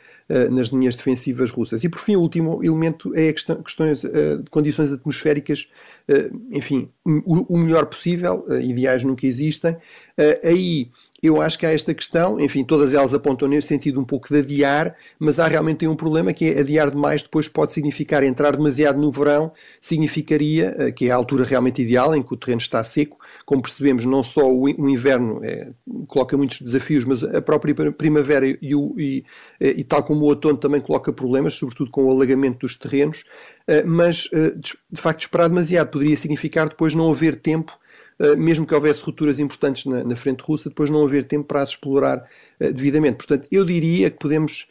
nas 0.51 0.69
linhas 0.69 0.97
defensivas 0.97 1.51
russas. 1.51 1.85
E 1.85 1.89
por 1.89 1.99
fim, 1.99 2.17
o 2.17 2.21
último 2.21 2.63
elemento 2.63 3.15
é 3.15 3.29
a 3.29 3.33
questão, 3.33 3.63
questões 3.63 4.05
uh, 4.05 4.43
de 4.43 4.51
condições 4.51 4.93
atmosféricas, 4.93 5.71
uh, 6.09 6.41
enfim, 6.51 6.89
o, 7.05 7.59
melhor 7.59 7.87
possível, 7.87 8.47
ideais 8.61 9.03
nunca 9.03 9.27
existem. 9.27 9.77
aí 10.45 10.91
eu 11.23 11.41
acho 11.41 11.59
que 11.59 11.67
há 11.67 11.71
esta 11.71 11.93
questão, 11.93 12.41
enfim, 12.41 12.65
todas 12.65 12.95
elas 12.95 13.13
apontam 13.13 13.47
nesse 13.47 13.69
sentido 13.69 14.01
um 14.01 14.05
pouco 14.05 14.29
de 14.29 14.39
adiar, 14.39 14.95
mas 15.19 15.39
há 15.39 15.47
realmente 15.47 15.87
um 15.87 15.95
problema 15.95 16.33
que 16.33 16.47
é 16.47 16.61
adiar 16.61 16.91
demais 16.91 17.23
depois 17.23 17.47
pode 17.47 17.73
significar 17.73 18.23
entrar 18.23 18.57
demasiado 18.57 18.99
no 18.99 19.13
verão, 19.13 19.53
significaria 19.81 20.75
eh, 20.79 20.93
que 20.93 21.09
é 21.09 21.11
a 21.11 21.17
altura 21.17 21.45
realmente 21.45 21.83
ideal 21.83 22.15
em 22.15 22.23
que 22.23 22.33
o 22.33 22.37
terreno 22.37 22.61
está 22.61 22.83
seco. 22.83 23.19
Como 23.45 23.61
percebemos, 23.61 24.05
não 24.07 24.23
só 24.23 24.51
o, 24.51 24.69
inverno 24.69 25.41
é, 25.45 25.71
coloca 26.07 26.37
muitos 26.37 26.63
desafios, 26.63 27.05
mas 27.05 27.23
a 27.23 27.43
própria 27.43 27.75
primavera 27.93 28.47
e, 28.47 28.75
o, 28.75 28.95
e, 28.99 29.25
eh, 29.61 29.75
e, 29.77 29.85
tal 29.85 30.03
como 30.03 30.23
o 30.23 30.29
outono 30.29 30.57
também 30.57 30.81
coloca 30.81 31.13
problemas, 31.13 31.55
sobretudo 31.55 31.91
com 31.91 32.07
o 32.07 32.11
alagamento 32.11 32.61
dos 32.61 32.77
terrenos. 32.77 33.25
Mas, 33.87 34.29
de 34.91 35.01
facto, 35.01 35.21
esperar 35.21 35.49
demasiado 35.49 35.91
poderia 35.91 36.17
significar 36.17 36.69
depois 36.69 36.93
não 36.93 37.09
haver 37.09 37.37
tempo 37.37 37.79
mesmo 38.37 38.67
que 38.67 38.75
houvesse 38.75 39.03
rupturas 39.03 39.39
importantes 39.39 39.87
na, 39.87 40.05
na, 40.05 40.17
frente 40.17 40.43
russa, 40.43 40.69
depois 40.69 40.91
não 40.91 41.05
haver 41.05 41.25
tempo 41.25 41.47
para 41.47 41.63
as 41.63 41.71
explorar 41.71 42.19
uh, 42.61 42.73
devidamente. 42.73 43.17
Portanto, 43.17 43.47
eu 43.51 43.65
diria 43.65 44.11
que 44.11 44.19
podemos 44.19 44.69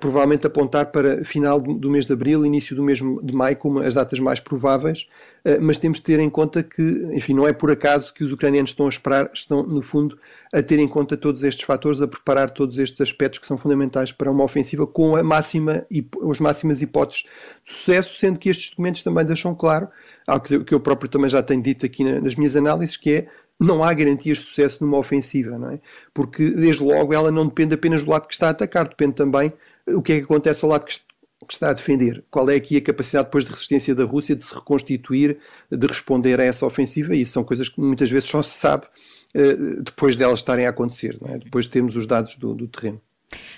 provavelmente 0.00 0.46
apontar 0.46 0.86
para 0.86 1.24
final 1.24 1.60
do, 1.60 1.88
mês 1.88 2.04
de 2.04 2.12
abril, 2.12 2.44
início 2.44 2.74
do 2.74 2.82
mês 2.82 2.98
de 2.98 3.32
maio, 3.32 3.56
como 3.56 3.78
as 3.78 3.94
datas 3.94 4.18
mais 4.18 4.40
prováveis, 4.40 5.06
uh, 5.44 5.60
mas 5.60 5.78
temos 5.78 5.98
de 5.98 6.04
ter 6.04 6.18
em 6.18 6.28
conta 6.28 6.64
que, 6.64 6.82
enfim, 7.14 7.32
não 7.32 7.46
é 7.46 7.52
por 7.52 7.70
acaso 7.70 8.12
que 8.12 8.24
os 8.24 8.32
ucranianos 8.32 8.70
estão 8.70 8.86
a 8.86 8.88
esperar, 8.88 9.30
estão, 9.32 9.62
no 9.62 9.80
fundo, 9.80 10.18
a 10.52 10.60
ter 10.62 10.80
em 10.80 10.88
conta 10.88 11.16
todos 11.16 11.44
estes 11.44 11.64
fatores, 11.64 12.02
a 12.02 12.08
preparar 12.08 12.50
todos 12.50 12.76
estes 12.76 13.00
aspectos 13.00 13.38
que 13.38 13.46
são 13.46 13.56
fundamentais 13.56 14.10
para 14.10 14.30
uma 14.30 14.42
ofensiva 14.42 14.84
com 14.84 15.14
a 15.14 15.22
máxima, 15.22 15.86
as 16.28 16.40
máximas 16.40 16.82
hipóteses 16.82 17.22
de 17.64 17.72
sucesso, 17.72 18.18
sendo 18.18 18.38
que 18.38 18.48
estes 18.48 18.70
documentos 18.70 19.02
também 19.04 19.24
deixam 19.24 19.54
claro 19.54 19.88
algo 20.26 20.64
que 20.64 20.74
eu 20.74 20.80
próprio 20.80 21.08
também 21.08 21.30
já 21.30 21.42
tenho 21.42 21.62
dito 21.62 21.86
aqui 21.86 22.02
nas 22.04 22.34
minhas 22.34 22.56
análises, 22.56 22.96
que 22.96 23.10
é 23.12 23.28
não 23.58 23.82
há 23.82 23.92
garantias 23.92 24.38
de 24.38 24.44
sucesso 24.44 24.84
numa 24.84 24.98
ofensiva, 24.98 25.58
não 25.58 25.70
é? 25.70 25.80
Porque, 26.14 26.50
desde 26.50 26.82
logo, 26.82 27.12
ela 27.12 27.30
não 27.30 27.46
depende 27.46 27.74
apenas 27.74 28.02
do 28.02 28.10
lado 28.10 28.28
que 28.28 28.34
está 28.34 28.48
a 28.48 28.50
atacar, 28.50 28.88
depende 28.88 29.14
também 29.14 29.52
o 29.86 30.00
que 30.00 30.12
é 30.12 30.18
que 30.18 30.24
acontece 30.24 30.64
ao 30.64 30.70
lado 30.70 30.84
que 30.84 31.00
está 31.50 31.70
a 31.70 31.72
defender. 31.72 32.24
Qual 32.30 32.48
é 32.50 32.54
aqui 32.54 32.76
a 32.76 32.82
capacidade 32.82 33.26
depois 33.26 33.44
de 33.44 33.50
resistência 33.50 33.94
da 33.94 34.04
Rússia 34.04 34.36
de 34.36 34.44
se 34.44 34.54
reconstituir, 34.54 35.38
de 35.70 35.86
responder 35.86 36.40
a 36.40 36.44
essa 36.44 36.64
ofensiva? 36.64 37.16
E 37.16 37.22
isso 37.22 37.32
são 37.32 37.42
coisas 37.42 37.68
que 37.68 37.80
muitas 37.80 38.10
vezes 38.10 38.28
só 38.28 38.42
se 38.42 38.56
sabe 38.56 38.86
uh, 39.34 39.82
depois 39.82 40.16
delas 40.16 40.40
estarem 40.40 40.66
a 40.66 40.70
acontecer, 40.70 41.18
é? 41.24 41.38
depois 41.38 41.64
de 41.64 41.72
termos 41.72 41.96
os 41.96 42.06
dados 42.06 42.36
do, 42.36 42.54
do 42.54 42.68
terreno. 42.68 43.00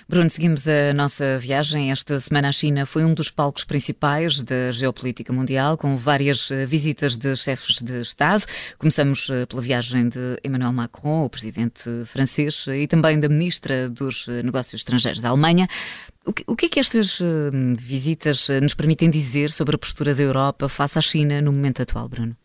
Bruno, 0.07 0.29
seguimos 0.29 0.67
a 0.67 0.93
nossa 0.93 1.37
viagem. 1.37 1.91
Esta 1.91 2.19
semana 2.19 2.49
a 2.49 2.51
China 2.51 2.85
foi 2.85 3.05
um 3.05 3.13
dos 3.13 3.31
palcos 3.31 3.63
principais 3.63 4.41
da 4.43 4.71
geopolítica 4.71 5.31
mundial, 5.31 5.77
com 5.77 5.97
várias 5.97 6.51
eh, 6.51 6.65
visitas 6.65 7.15
de 7.15 7.35
chefes 7.37 7.81
de 7.81 8.01
Estado. 8.01 8.43
Começamos 8.77 9.29
eh, 9.29 9.45
pela 9.45 9.61
viagem 9.61 10.09
de 10.09 10.37
Emmanuel 10.43 10.73
Macron, 10.73 11.23
o 11.23 11.29
presidente 11.29 11.83
francês, 12.05 12.65
e 12.67 12.87
também 12.87 13.19
da 13.19 13.29
ministra 13.29 13.89
dos 13.89 14.27
eh, 14.27 14.43
Negócios 14.43 14.81
Estrangeiros 14.81 15.21
da 15.21 15.29
Alemanha. 15.29 15.67
O 16.45 16.55
que 16.55 16.67
é 16.67 16.69
que 16.69 16.79
estas 16.79 17.19
visitas 17.79 18.47
nos 18.61 18.75
permitem 18.75 19.09
dizer 19.09 19.49
sobre 19.49 19.75
a 19.75 19.79
postura 19.79 20.13
da 20.13 20.21
Europa 20.21 20.69
face 20.69 20.99
à 20.99 21.01
China 21.01 21.41
no 21.41 21.51
momento 21.51 21.81
atual, 21.81 22.07
Bruno? 22.07 22.37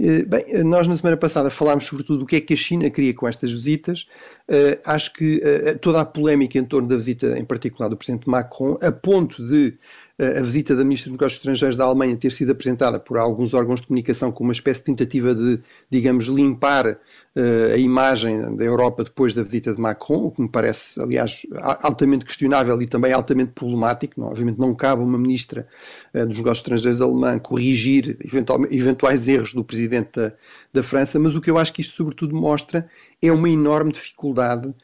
Eh, 0.00 0.22
bem, 0.24 0.44
eh, 0.46 0.62
nós 0.62 0.86
na 0.86 0.96
semana 0.96 1.16
passada 1.16 1.50
falámos 1.50 1.84
sobretudo 1.84 2.20
do 2.20 2.26
que 2.26 2.36
é 2.36 2.40
que 2.40 2.54
a 2.54 2.56
China 2.56 2.88
queria 2.88 3.12
com 3.12 3.26
estas 3.26 3.50
visitas. 3.50 4.06
Uh, 4.48 4.80
acho 4.84 5.12
que 5.12 5.42
uh, 5.42 5.78
toda 5.78 6.00
a 6.00 6.04
polémica 6.04 6.58
em 6.58 6.64
torno 6.64 6.88
da 6.88 6.96
visita, 6.96 7.38
em 7.38 7.44
particular 7.44 7.88
do 7.88 7.96
Presidente 7.96 8.28
Macron, 8.28 8.78
a 8.80 8.92
ponto 8.92 9.44
de 9.44 9.76
a 10.18 10.42
visita 10.42 10.74
da 10.74 10.82
Ministra 10.82 11.10
dos 11.10 11.16
Negócios 11.16 11.38
Estrangeiros 11.38 11.76
da 11.76 11.84
Alemanha 11.84 12.16
ter 12.16 12.32
sido 12.32 12.50
apresentada 12.50 12.98
por 12.98 13.18
alguns 13.18 13.54
órgãos 13.54 13.80
de 13.80 13.86
comunicação 13.86 14.32
como 14.32 14.48
uma 14.48 14.52
espécie 14.52 14.80
de 14.80 14.86
tentativa 14.86 15.32
de, 15.32 15.60
digamos, 15.88 16.24
limpar 16.24 16.86
uh, 16.88 17.72
a 17.72 17.76
imagem 17.76 18.56
da 18.56 18.64
Europa 18.64 19.04
depois 19.04 19.32
da 19.32 19.44
visita 19.44 19.72
de 19.72 19.80
Macron, 19.80 20.24
o 20.24 20.30
que 20.32 20.42
me 20.42 20.48
parece, 20.48 21.00
aliás, 21.00 21.46
altamente 21.82 22.24
questionável 22.24 22.82
e 22.82 22.86
também 22.88 23.12
altamente 23.12 23.52
problemático. 23.52 24.20
Não, 24.20 24.26
obviamente 24.26 24.58
não 24.58 24.74
cabe 24.74 25.02
a 25.02 25.04
uma 25.04 25.18
Ministra 25.18 25.68
uh, 26.12 26.26
dos 26.26 26.38
Negócios 26.38 26.58
Estrangeiros 26.58 27.00
alemã 27.00 27.38
corrigir 27.38 28.18
eventuais 28.72 29.28
erros 29.28 29.54
do 29.54 29.62
Presidente 29.62 30.10
da, 30.16 30.32
da 30.72 30.82
França, 30.82 31.16
mas 31.20 31.36
o 31.36 31.40
que 31.40 31.50
eu 31.50 31.58
acho 31.58 31.72
que 31.72 31.80
isto 31.80 31.94
sobretudo 31.94 32.34
mostra 32.34 32.88
é 33.22 33.30
uma 33.30 33.48
enorme 33.48 33.92
dificuldade 33.92 34.74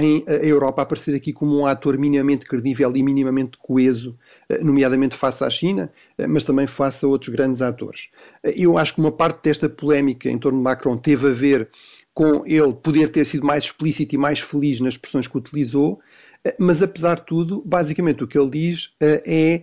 em 0.00 0.24
a 0.28 0.34
Europa 0.34 0.82
aparecer 0.82 1.14
aqui 1.14 1.32
como 1.32 1.58
um 1.58 1.66
ator 1.66 1.98
minimamente 1.98 2.46
credível 2.46 2.94
e 2.94 3.02
minimamente 3.02 3.58
coeso, 3.58 4.16
uh, 4.50 4.64
nomeadamente 4.64 5.16
face 5.16 5.42
à 5.42 5.50
China, 5.50 5.90
mas 6.28 6.44
também 6.44 6.66
face 6.66 7.04
a 7.04 7.08
outros 7.08 7.34
grandes 7.34 7.60
atores. 7.60 8.08
eu 8.44 8.78
acho 8.78 8.94
que 8.94 9.00
uma 9.00 9.10
parte 9.10 9.42
desta 9.42 9.68
polémica 9.68 10.30
em 10.30 10.38
torno 10.38 10.58
de 10.58 10.64
Macron 10.64 10.96
teve 10.96 11.28
a 11.28 11.32
ver 11.32 11.68
com 12.14 12.44
ele 12.46 12.72
poder 12.72 13.08
ter 13.10 13.24
sido 13.24 13.46
mais 13.46 13.64
explícito 13.64 14.14
e 14.14 14.18
mais 14.18 14.40
feliz 14.40 14.80
nas 14.80 14.94
expressões 14.94 15.26
que 15.26 15.38
utilizou, 15.38 16.00
mas 16.58 16.82
apesar 16.82 17.16
de 17.16 17.26
tudo, 17.26 17.62
basicamente 17.64 18.24
o 18.24 18.26
que 18.26 18.38
ele 18.38 18.50
diz 18.50 18.94
é 19.00 19.62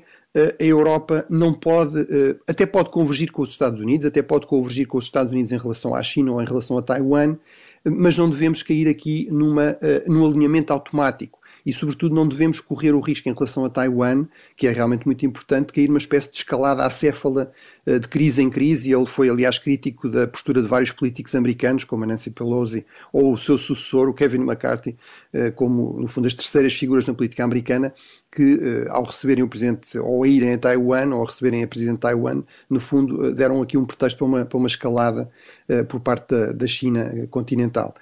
a 0.59 0.63
Europa 0.63 1.25
não 1.29 1.53
pode, 1.53 2.05
até 2.47 2.65
pode 2.65 2.89
convergir 2.89 3.31
com 3.31 3.41
os 3.41 3.49
Estados 3.49 3.79
Unidos, 3.79 4.05
até 4.05 4.21
pode 4.21 4.47
convergir 4.47 4.87
com 4.87 4.97
os 4.97 5.05
Estados 5.05 5.31
Unidos 5.31 5.51
em 5.51 5.57
relação 5.57 5.95
à 5.95 6.01
China 6.01 6.33
ou 6.33 6.41
em 6.41 6.45
relação 6.45 6.77
a 6.77 6.81
Taiwan, 6.81 7.37
mas 7.85 8.17
não 8.17 8.29
devemos 8.29 8.63
cair 8.63 8.87
aqui 8.87 9.27
numa, 9.31 9.71
uh, 9.71 10.11
num 10.11 10.25
alinhamento 10.25 10.73
automático 10.73 11.39
e, 11.65 11.73
sobretudo, 11.73 12.13
não 12.13 12.27
devemos 12.27 12.59
correr 12.59 12.93
o 12.93 12.99
risco 12.99 13.27
em 13.27 13.33
relação 13.33 13.65
a 13.65 13.69
Taiwan, 13.69 14.27
que 14.55 14.67
é 14.67 14.71
realmente 14.71 15.05
muito 15.05 15.25
importante, 15.25 15.73
cair 15.73 15.87
numa 15.87 15.97
espécie 15.97 16.31
de 16.31 16.37
escalada 16.37 16.85
acéfala 16.85 17.51
uh, 17.87 17.99
de 17.99 18.07
crise 18.07 18.41
em 18.41 18.49
crise. 18.49 18.93
Ele 18.93 19.05
foi, 19.07 19.29
aliás, 19.29 19.57
crítico 19.57 20.07
da 20.07 20.27
postura 20.27 20.61
de 20.61 20.67
vários 20.67 20.91
políticos 20.91 21.33
americanos, 21.33 21.83
como 21.83 22.03
a 22.03 22.07
Nancy 22.07 22.29
Pelosi 22.29 22.85
ou 23.11 23.33
o 23.33 23.37
seu 23.37 23.57
sucessor, 23.57 24.09
o 24.09 24.13
Kevin 24.13 24.41
McCarthy, 24.41 24.95
uh, 25.33 25.51
como, 25.53 25.99
no 25.99 26.07
fundo, 26.07 26.27
as 26.27 26.33
terceiras 26.33 26.73
figuras 26.73 27.05
na 27.05 27.13
política 27.13 27.43
americana, 27.43 27.93
que, 28.35 28.59
eh, 28.61 28.87
ao 28.89 29.03
receberem 29.03 29.45
o 29.45 29.47
presidente, 29.47 29.97
ou 29.97 30.23
a 30.23 30.27
irem 30.27 30.53
a 30.53 30.57
Taiwan, 30.57 31.15
ou 31.15 31.23
a 31.23 31.25
receberem 31.25 31.63
a 31.63 31.67
presidente 31.67 31.95
de 31.95 32.01
Taiwan, 32.01 32.43
no 32.69 32.81
fundo, 32.81 33.27
eh, 33.27 33.31
deram 33.31 33.61
aqui 33.61 33.77
um 33.77 33.85
pretexto 33.85 34.17
para 34.17 34.27
uma, 34.27 34.45
para 34.45 34.57
uma 34.57 34.67
escalada 34.67 35.31
uh, 35.69 35.85
por 35.85 36.01
parte 36.01 36.35
da, 36.35 36.51
da 36.51 36.67
China 36.67 37.27
continental. 37.29 37.95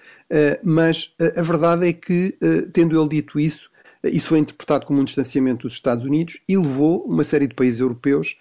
Mas 0.63 1.15
a 1.37 1.41
verdade 1.43 1.87
é 1.87 1.93
que, 1.93 2.35
tendo 2.71 2.99
ele 2.99 3.09
dito 3.09 3.39
isso, 3.39 3.69
isso 4.03 4.29
foi 4.29 4.39
interpretado 4.39 4.85
como 4.85 4.99
um 4.99 5.03
distanciamento 5.03 5.67
dos 5.67 5.73
Estados 5.73 6.03
Unidos 6.03 6.39
e 6.49 6.57
levou 6.57 7.03
uma 7.05 7.23
série 7.23 7.45
de 7.45 7.53
países 7.53 7.79
europeus, 7.79 8.39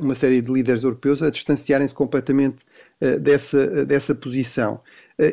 uma 0.00 0.16
série 0.16 0.42
de 0.42 0.52
líderes 0.52 0.82
europeus, 0.82 1.22
a 1.22 1.30
distanciarem-se 1.30 1.94
completamente 1.94 2.64
dessa, 3.20 3.86
dessa 3.86 4.16
posição. 4.16 4.80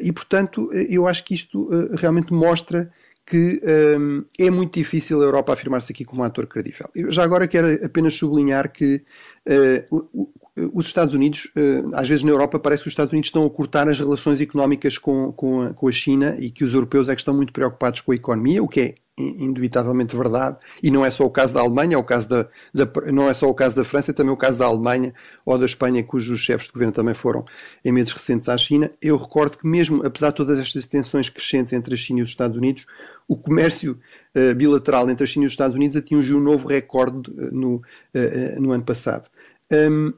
E, 0.01 0.11
portanto, 0.11 0.69
eu 0.71 1.07
acho 1.07 1.25
que 1.25 1.33
isto 1.33 1.67
realmente 1.95 2.31
mostra 2.31 2.91
que 3.29 3.61
um, 3.99 4.25
é 4.39 4.49
muito 4.49 4.79
difícil 4.79 5.21
a 5.21 5.23
Europa 5.23 5.53
afirmar-se 5.53 5.91
aqui 5.91 6.03
como 6.03 6.23
um 6.23 6.25
ator 6.25 6.47
credível. 6.47 6.89
Eu 6.95 7.11
já 7.11 7.23
agora 7.23 7.47
quero 7.47 7.67
apenas 7.85 8.15
sublinhar 8.15 8.71
que 8.71 9.03
uh, 9.47 10.29
os 10.73 10.87
Estados 10.87 11.13
Unidos, 11.13 11.45
uh, 11.55 11.91
às 11.93 12.09
vezes 12.09 12.23
na 12.23 12.31
Europa, 12.31 12.57
parece 12.57 12.81
que 12.81 12.87
os 12.87 12.93
Estados 12.93 13.13
Unidos 13.13 13.27
estão 13.27 13.45
a 13.45 13.49
cortar 13.49 13.87
as 13.87 13.99
relações 13.99 14.41
económicas 14.41 14.97
com, 14.97 15.31
com, 15.31 15.61
a, 15.61 15.73
com 15.73 15.87
a 15.87 15.91
China 15.91 16.35
e 16.39 16.49
que 16.49 16.63
os 16.63 16.73
europeus 16.73 17.07
é 17.07 17.13
que 17.13 17.21
estão 17.21 17.35
muito 17.35 17.53
preocupados 17.53 18.01
com 18.01 18.11
a 18.11 18.15
economia, 18.15 18.63
o 18.63 18.67
que 18.67 18.81
é 18.81 18.95
indubitavelmente 19.19 20.15
verdade, 20.15 20.57
e 20.81 20.89
não 20.89 21.05
é 21.05 21.11
só 21.11 21.25
o 21.25 21.29
caso 21.29 21.53
da 21.53 21.61
Alemanha, 21.61 21.95
é 21.95 21.97
o 21.97 22.03
caso 22.03 22.29
da, 22.29 22.47
da, 22.73 23.11
não 23.11 23.29
é 23.29 23.33
só 23.33 23.49
o 23.49 23.53
caso 23.53 23.75
da 23.75 23.83
França, 23.83 24.11
é 24.11 24.13
também 24.13 24.31
o 24.31 24.37
caso 24.37 24.59
da 24.59 24.65
Alemanha 24.65 25.13
ou 25.45 25.57
da 25.57 25.65
Espanha, 25.65 26.03
cujos 26.03 26.39
chefes 26.39 26.67
de 26.67 26.73
governo 26.73 26.93
também 26.93 27.13
foram 27.13 27.43
em 27.83 27.91
meses 27.91 28.13
recentes 28.13 28.49
à 28.49 28.57
China. 28.57 28.91
Eu 29.01 29.17
recordo 29.17 29.57
que 29.57 29.67
mesmo, 29.67 30.05
apesar 30.05 30.29
de 30.29 30.35
todas 30.35 30.57
estas 30.59 30.85
tensões 30.87 31.29
crescentes 31.29 31.73
entre 31.73 31.93
a 31.93 31.97
China 31.97 32.19
e 32.19 32.23
os 32.23 32.29
Estados 32.29 32.57
Unidos, 32.57 32.85
o 33.27 33.37
comércio 33.37 33.99
uh, 34.35 34.55
bilateral 34.55 35.09
entre 35.09 35.23
a 35.23 35.27
China 35.27 35.45
e 35.45 35.47
os 35.47 35.53
Estados 35.53 35.75
Unidos 35.75 35.95
atingiu 35.95 36.37
um 36.37 36.41
novo 36.41 36.67
recorde 36.67 37.29
uh, 37.29 37.53
no, 37.53 37.75
uh, 37.75 38.61
no 38.61 38.71
ano 38.71 38.83
passado. 38.83 39.29
Um, 39.71 40.13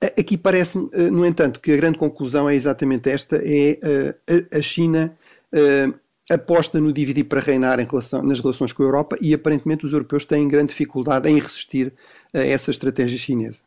aqui 0.00 0.36
parece-me, 0.36 0.88
no 1.10 1.24
entanto, 1.24 1.60
que 1.60 1.72
a 1.72 1.76
grande 1.76 1.98
conclusão 1.98 2.48
é 2.48 2.54
exatamente 2.54 3.08
esta, 3.10 3.40
é 3.42 3.78
a 4.52 4.60
China 4.60 5.16
aposta 6.30 6.80
no 6.80 6.92
dividir 6.92 7.24
para 7.24 7.40
reinar 7.40 7.78
relação, 7.78 8.22
nas 8.22 8.40
relações 8.40 8.72
com 8.72 8.82
a 8.82 8.86
Europa 8.86 9.16
e 9.20 9.32
aparentemente 9.32 9.86
os 9.86 9.92
europeus 9.92 10.24
têm 10.24 10.46
grande 10.46 10.68
dificuldade 10.68 11.28
em 11.28 11.38
resistir 11.38 11.92
a 12.34 12.40
essa 12.40 12.70
estratégia 12.70 13.18
chinesa. 13.18 13.58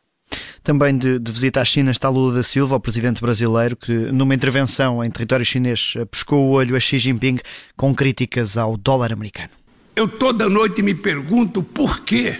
Também 0.62 0.96
de, 0.96 1.18
de, 1.18 1.32
visita 1.32 1.60
à 1.60 1.64
China 1.64 1.90
está 1.90 2.08
Lula 2.08 2.34
da 2.34 2.42
Silva, 2.42 2.76
o 2.76 2.80
presidente 2.80 3.20
brasileiro, 3.20 3.76
que 3.76 3.92
numa 3.92 4.34
intervenção 4.34 5.02
em 5.04 5.10
território 5.10 5.44
chinês 5.44 5.94
pescou 6.10 6.46
o 6.46 6.50
olho 6.52 6.76
a 6.76 6.80
Xi 6.80 6.98
Jinping 6.98 7.38
com 7.76 7.94
críticas 7.94 8.56
ao 8.56 8.76
dólar 8.76 9.12
americano. 9.12 9.50
Eu 9.94 10.08
toda 10.08 10.48
noite 10.48 10.82
me 10.82 10.94
pergunto 10.94 11.62
por 11.62 12.00
quê 12.00 12.38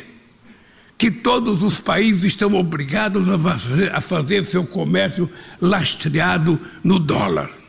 que 0.97 1.11
todos 1.11 1.63
os 1.65 1.81
países 1.81 2.25
estão 2.25 2.55
obrigados 2.55 3.29
a 3.29 3.37
fazer, 3.37 3.93
a 3.93 4.01
fazer 4.01 4.45
seu 4.45 4.65
comércio 4.65 5.29
lastreado 5.61 6.61
no 6.83 7.01
dólar. 7.01 7.62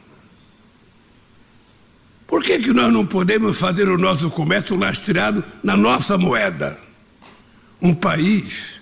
Por 2.34 2.44
que, 2.44 2.58
que 2.58 2.74
nós 2.74 2.92
não 2.92 3.06
podemos 3.06 3.60
fazer 3.60 3.88
o 3.88 3.96
nosso 3.96 4.28
comércio 4.32 4.75
lastreado 4.75 5.44
na 5.63 5.78
nossa 5.78 6.18
moeda? 6.18 6.80
Um 7.80 7.94
país 7.94 8.82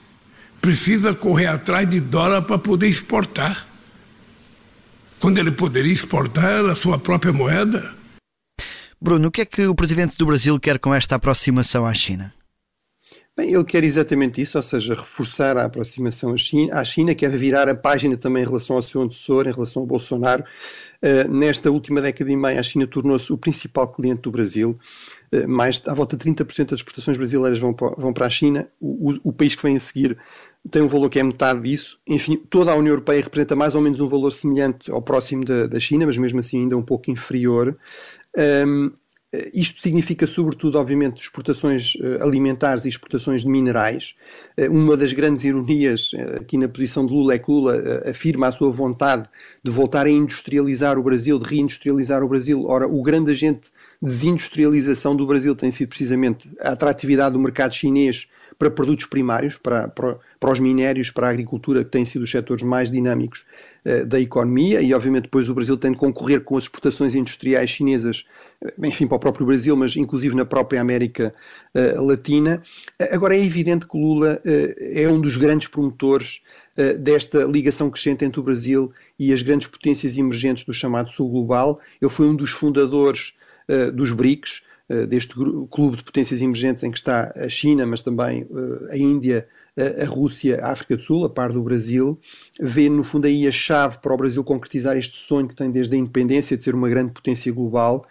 precisa 0.61 1.13
correr 1.13 1.47
atrás 1.47 1.87
de 1.89 1.99
dólar 1.99 2.43
para 2.43 2.57
poder 2.57 2.87
exportar. 2.87 3.67
Quando 5.19 5.37
ele 5.37 5.51
poderia 5.51 5.91
exportar 5.91 6.65
a 6.65 6.75
sua 6.75 6.97
própria 6.97 7.33
moeda. 7.33 7.93
Bruno, 9.01 9.27
o 9.27 9.31
que 9.31 9.41
é 9.41 9.45
que 9.45 9.67
o 9.67 9.75
presidente 9.75 10.17
do 10.17 10.25
Brasil 10.25 10.57
quer 10.57 10.79
com 10.79 10.95
esta 10.95 11.17
aproximação 11.17 11.85
à 11.85 11.93
China? 11.93 12.33
Bem, 13.41 13.55
ele 13.55 13.63
quer 13.63 13.83
exatamente 13.83 14.39
isso, 14.39 14.55
ou 14.55 14.61
seja, 14.61 14.93
reforçar 14.93 15.57
a 15.57 15.65
aproximação 15.65 16.31
à 16.31 16.37
China, 16.37 16.79
à 16.79 16.83
China, 16.83 17.15
quer 17.15 17.31
virar 17.31 17.67
a 17.67 17.73
página 17.73 18.15
também 18.15 18.43
em 18.43 18.45
relação 18.45 18.75
ao 18.75 18.83
seu 18.83 19.01
antecessor, 19.01 19.47
em 19.47 19.51
relação 19.51 19.81
ao 19.81 19.87
Bolsonaro. 19.87 20.43
Uh, 21.01 21.27
nesta 21.27 21.71
última 21.71 21.99
década 22.03 22.31
e 22.31 22.35
meia, 22.35 22.59
a 22.59 22.63
China 22.63 22.85
tornou-se 22.85 23.33
o 23.33 23.37
principal 23.39 23.91
cliente 23.91 24.21
do 24.21 24.31
Brasil. 24.31 24.77
Uh, 25.33 25.47
mais 25.47 25.81
à 25.87 25.93
volta 25.95 26.15
de 26.15 26.23
30% 26.23 26.69
das 26.69 26.81
exportações 26.81 27.17
brasileiras 27.17 27.59
vão 27.59 27.73
para, 27.73 27.95
vão 27.97 28.13
para 28.13 28.27
a 28.27 28.29
China. 28.29 28.67
O, 28.79 29.09
o, 29.09 29.19
o, 29.23 29.33
país 29.33 29.55
que 29.55 29.63
vem 29.63 29.75
a 29.75 29.79
seguir 29.79 30.15
tem 30.69 30.83
um 30.83 30.87
valor 30.87 31.09
que 31.09 31.17
é 31.17 31.23
metade 31.23 31.61
disso. 31.61 31.99
Enfim, 32.05 32.37
toda 32.47 32.71
a 32.71 32.75
União 32.75 32.91
Europeia 32.91 33.23
representa 33.23 33.55
mais 33.55 33.73
ou 33.73 33.81
menos 33.81 33.99
um 33.99 34.07
valor 34.07 34.29
semelhante 34.29 34.91
ao 34.91 35.01
próximo 35.01 35.43
da, 35.43 35.65
da 35.65 35.79
China, 35.79 36.05
mas 36.05 36.15
mesmo 36.15 36.39
assim 36.39 36.59
ainda 36.59 36.77
um 36.77 36.83
pouco 36.83 37.09
inferior. 37.09 37.75
Um, 38.37 38.85
eh, 38.85 39.00
isto 39.53 39.81
significa, 39.81 40.27
sobretudo, 40.27 40.77
obviamente, 40.77 41.21
exportações 41.21 41.93
eh, 42.01 42.19
alimentares 42.21 42.83
e 42.83 42.89
exportações 42.89 43.43
de 43.43 43.47
minerais. 43.47 44.15
Eh, 44.57 44.67
uma 44.67 44.97
das 44.97 45.13
grandes 45.13 45.45
ironias 45.45 46.11
aqui 46.35 46.57
na 46.57 46.67
posição 46.67 47.05
de 47.05 47.13
Lula 47.13 47.35
é 47.35 47.39
que 47.39 47.49
Lula 47.49 48.03
afirma 48.05 48.47
a 48.47 48.51
sua 48.51 48.69
vontade 48.69 49.29
de 49.63 49.71
voltar 49.71 50.05
a 50.05 50.09
industrializar 50.09 50.99
o 50.99 51.03
Brasil, 51.03 51.39
de 51.39 51.45
reindustrializar 51.45 52.21
o 52.21 52.27
Brasil. 52.27 52.65
Ora, 52.65 52.87
o 52.87 53.01
grande 53.01 53.31
agente 53.31 53.69
de 54.01 54.09
desindustrialização 54.09 55.15
do 55.15 55.25
Brasil 55.25 55.55
tem 55.55 55.71
sido 55.71 55.87
precisamente 55.87 56.49
a 56.59 56.71
atratividade 56.71 57.33
do 57.33 57.39
mercado 57.39 57.73
chinês 57.73 58.27
para 58.57 58.69
produtos 58.69 59.05
primários, 59.05 59.57
para, 59.57 59.87
para, 59.87 60.17
para, 60.39 60.51
os 60.51 60.59
minérios, 60.59 61.09
para 61.09 61.27
a 61.27 61.29
agricultura, 61.29 61.83
que 61.83 61.91
têm 61.91 62.05
sido 62.05 62.23
os 62.23 62.31
setores 62.31 62.63
mais 62.63 62.91
dinâmicos 62.91 63.45
uh, 63.85 64.05
da 64.05 64.19
economia, 64.19 64.81
e 64.81 64.93
obviamente 64.93 65.23
depois 65.23 65.49
o 65.49 65.53
Brasil 65.53 65.77
tem 65.77 65.91
de 65.91 65.97
concorrer 65.97 66.41
com 66.41 66.57
as 66.57 66.63
exportações 66.63 67.15
industriais 67.15 67.69
chinesas, 67.69 68.25
enfim, 68.83 69.07
para 69.07 69.15
o 69.15 69.19
próprio 69.19 69.45
Brasil, 69.45 69.75
mas 69.75 69.95
inclusive 69.95 70.35
na 70.35 70.45
própria 70.45 70.81
América 70.81 71.33
uh, 71.73 72.03
Latina. 72.03 72.61
Agora 73.11 73.35
é 73.35 73.43
evidente 73.43 73.87
que 73.87 73.97
Lula 73.97 74.41
é 74.43 75.07
um 75.09 75.19
dos 75.19 75.37
grandes 75.37 75.67
promotores 75.67 76.41
desta 76.99 77.43
ligação 77.43 77.89
crescente 77.89 78.23
entre 78.23 78.39
o 78.39 78.43
Brasil 78.43 78.91
e 79.19 79.33
as 79.33 79.41
grandes 79.41 79.67
potências 79.67 80.17
emergentes 80.17 80.63
do 80.63 80.73
chamado 80.73 81.09
Sul 81.09 81.29
Global. 81.29 81.79
Ele 82.01 82.09
foi 82.09 82.27
um 82.27 82.35
dos 82.35 82.51
fundadores 82.51 83.33
dos 83.93 84.11
BRICS, 84.11 84.63
eh, 84.63 84.70
deste 85.07 85.33
clube 85.69 85.97
de 85.97 86.03
potências 86.03 86.41
emergentes 86.41 86.83
em 86.83 86.91
que 86.91 86.97
está 86.97 87.31
a 87.35 87.47
China, 87.47 87.85
mas 87.85 88.01
também 88.01 88.47
eh, 88.49 88.93
a 88.93 88.97
Índia, 88.97 89.47
a 89.77 90.05
Rússia, 90.05 90.59
a 90.61 90.71
África 90.71 90.97
do 90.97 91.01
Sul, 91.01 91.23
a 91.23 91.29
par 91.29 91.53
do 91.53 91.63
Brasil, 91.63 92.19
vê 92.59 92.89
no 92.89 93.05
fundo 93.05 93.25
aí 93.25 93.47
a 93.47 93.51
chave 93.51 93.99
para 93.99 94.13
o 94.13 94.17
Brasil 94.17 94.43
concretizar 94.43 94.97
este 94.97 95.15
sonho 95.15 95.47
que 95.47 95.55
tem 95.55 95.71
desde 95.71 95.95
a 95.95 95.97
independência 95.97 96.57
de 96.57 96.63
ser 96.63 96.75
uma 96.75 96.89
grande 96.89 97.13
potência 97.13 97.51
global 97.53 98.05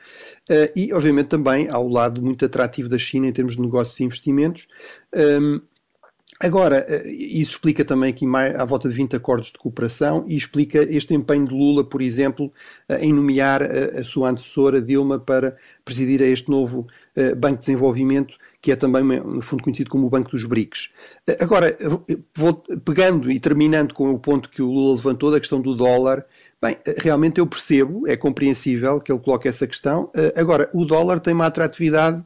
eh, 0.49 0.72
e, 0.75 0.92
obviamente, 0.92 1.26
também 1.26 1.68
ao 1.68 1.87
lado 1.87 2.22
muito 2.22 2.44
atrativo 2.44 2.88
da 2.88 2.99
China 2.99 3.26
em 3.26 3.32
termos 3.32 3.56
de 3.56 3.62
negócios 3.62 4.00
e 4.00 4.04
investimentos. 4.04 4.66
Ehm, 5.14 5.60
Agora, 6.42 6.87
eh, 6.88 7.06
isso 7.06 7.52
explica 7.52 7.85
também 7.85 8.09
aqui 8.09 8.26
mais, 8.26 8.54
à 8.54 8.64
volta 8.64 8.88
de 8.88 8.94
20 8.94 9.14
acordos 9.14 9.52
de 9.52 9.59
cooperação 9.59 10.25
e 10.26 10.35
explica 10.35 10.82
este 10.82 11.12
empenho 11.12 11.47
de 11.47 11.52
Lula, 11.52 11.85
por 11.85 12.00
exemplo, 12.00 12.50
eh, 12.88 13.04
em 13.04 13.12
nomear 13.12 13.61
eh, 13.61 13.99
a, 14.00 14.04
sua 14.04 14.30
antecessora 14.30 14.80
Dilma 14.80 15.18
para 15.18 15.54
presidir 15.85 16.23
a 16.23 16.26
este 16.26 16.50
novo 16.50 16.87
Banco 17.37 17.56
de 17.56 17.66
Desenvolvimento, 17.66 18.38
que 18.62 18.73
é 18.73 18.76
também, 18.76 19.02
no 19.02 19.42
fundo, 19.42 19.62
conhecido 19.62 19.90
como 19.90 20.06
o 20.06 20.11
Banco 20.11 20.30
dos 20.30 20.44
BRICS. 20.44 20.90
Agora, 21.38 21.76
vou 22.35 22.54
pegando 22.82 23.30
e 23.30 23.38
terminando 23.38 23.92
com 23.92 24.11
o 24.11 24.18
ponto 24.18 24.49
que 24.49 24.62
o 24.62 24.70
Lula 24.70 24.94
levantou 24.94 25.30
da 25.30 25.38
questão 25.38 25.61
do 25.61 25.75
dólar, 25.75 26.25
Bem, 26.62 26.76
realmente 26.99 27.40
eu 27.40 27.47
percebo, 27.47 28.06
é 28.06 28.18
compreensível 28.18 29.00
que 29.00 29.11
ele 29.11 29.18
coloque 29.18 29.49
essa 29.49 29.66
questão. 29.66 30.11
Agora, 30.37 30.68
o 30.75 30.85
dólar 30.85 31.18
tem 31.18 31.32
uma 31.32 31.47
atratividade 31.47 32.23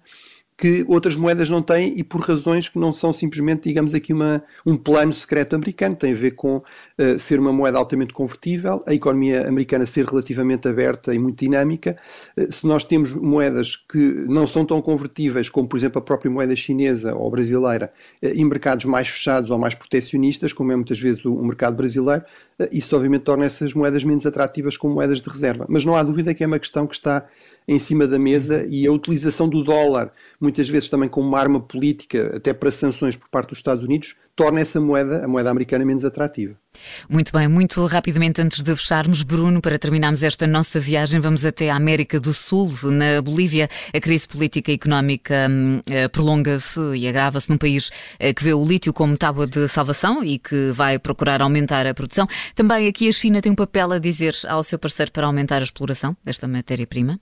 que 0.57 0.85
outras 0.89 1.17
moedas 1.17 1.51
não 1.51 1.61
têm 1.61 1.95
e 1.97 2.05
por 2.05 2.21
razões 2.21 2.69
que 2.69 2.79
não 2.79 2.93
são 2.93 3.13
simplesmente, 3.13 3.69
digamos 3.69 3.93
aqui, 3.93 4.13
uma, 4.13 4.43
um 4.65 4.77
plano 4.77 5.13
secreto 5.13 5.57
americano. 5.57 5.97
Tem 5.97 6.13
a 6.13 6.17
ver 6.17 6.33
com 6.33 6.59
uh, 6.59 7.19
ser 7.19 7.41
uma 7.41 7.53
moeda 7.53 7.77
altamente 7.77 8.13
convertível, 8.13 8.83
a 8.87 8.95
economia 8.95 9.49
americana 9.49 9.85
ser 9.85 10.07
relativamente 10.07 10.69
aberta 10.69 11.13
e 11.13 11.19
muito 11.19 11.41
dinâmica. 11.41 11.97
Uh, 12.37 12.53
se 12.53 12.67
nós 12.67 12.85
temos 12.85 13.13
moedas 13.13 13.75
que 13.77 13.99
não 14.29 14.47
são 14.47 14.65
tão 14.65 14.81
convertíveis 14.81 15.49
como, 15.49 15.69
por 15.69 15.77
exemplo, 15.77 15.99
a 15.99 16.03
própria 16.03 16.31
moeda 16.31 16.55
chinesa 16.55 17.15
ou 17.15 17.29
brasileira, 17.31 17.93
uh, 18.23 18.27
em 18.27 18.45
mercados 18.45 18.85
mais 18.85 19.09
fechados 19.09 19.51
ou 19.51 19.59
mais 19.59 19.75
protecionistas, 19.75 20.53
como 20.53 20.71
é 20.71 20.77
muitas 20.77 21.01
vezes 21.01 21.25
o, 21.25 21.35
o 21.35 21.45
mercado 21.45 21.77
brasileiro, 21.77 22.25
isso 22.71 22.95
obviamente 22.95 23.23
torna 23.23 23.45
essas 23.45 23.75
moedas 23.75 24.05
menos 24.05 24.25
atrativas 24.25 24.77
como 24.77 24.95
moedas 24.95 25.21
de 25.21 25.29
reserva. 25.29 25.67
Mas 25.69 25.85
não 25.85 25.97
há 25.97 26.03
dúvida 26.03 26.33
que 26.33 26.45
é 26.45 26.47
uma 26.47 26.59
questão 26.59 26.87
que 26.87 26.95
está 26.95 27.27
em 27.67 27.79
cima 27.79 28.07
da 28.07 28.19
mesa 28.19 28.67
e 28.69 28.87
a 28.87 28.93
utilização 28.93 29.49
do 29.49 29.63
dólar, 29.63 30.13
muitas 30.45 30.69
vezes 30.69 30.89
também 30.89 31.09
como 31.09 31.27
uma 31.27 31.41
arma 31.41 31.59
política, 31.59 32.37
até 32.37 32.53
para 32.53 32.71
sanções 32.71 33.17
por 33.17 33.29
parte 33.29 33.49
dos 33.49 33.59
Estados 33.59 33.83
Unidos, 33.83 34.15
torna 34.37 34.61
essa 34.61 34.81
moeda, 34.81 35.25
a 35.25 35.29
moeda 35.29 35.51
americana, 35.51 35.85
menos 35.85 36.05
atrativa. 36.05 36.55
Muito 37.09 37.33
bem, 37.33 37.49
muito 37.49 37.85
rapidamente 37.87 38.43
antes 38.43 38.63
de 38.63 38.77
fecharmos, 38.77 39.23
Bruno, 39.23 39.61
para 39.61 39.79
terminarmos 39.79 40.23
esta 40.23 40.47
nossa 40.47 40.79
viagem, 40.79 41.21
vamos 41.21 41.45
até 41.45 41.71
a 41.71 41.77
América 41.77 42.21
do 42.21 42.35
Sul, 42.35 42.71
na 42.83 43.23
Bolívia. 43.23 43.69
A 43.95 44.01
crise 44.01 44.27
política 44.29 44.71
e 44.71 44.75
económica 44.75 45.47
hum, 45.49 45.81
eh, 45.87 46.09
prolonga-se 46.09 46.81
e 46.95 47.09
agrava-se 47.09 47.49
num 47.49 47.57
país 47.57 47.91
eh, 48.19 48.35
que 48.35 48.43
vê 48.45 48.53
o 48.53 48.65
lítio 48.65 48.93
como 48.93 49.17
tábua 49.17 49.47
de 49.47 49.67
salvação 49.69 50.23
e 50.23 50.39
que 50.39 50.73
vai 50.73 50.99
procurar 50.99 51.41
aumentar 51.41 51.87
a 51.87 51.95
produção. 51.95 52.27
Também 52.55 52.89
aqui 52.89 53.09
a 53.09 53.13
China 53.13 53.41
tem 53.41 53.53
um 53.53 53.57
papel 53.57 53.93
a 53.93 53.99
dizer 53.99 54.35
ao 54.49 54.63
seu 54.63 54.79
parceiro 54.79 55.13
para 55.13 55.27
aumentar 55.27 55.61
a 55.61 55.65
exploração 55.65 56.17
desta 56.25 56.47
matéria-prima? 56.49 57.19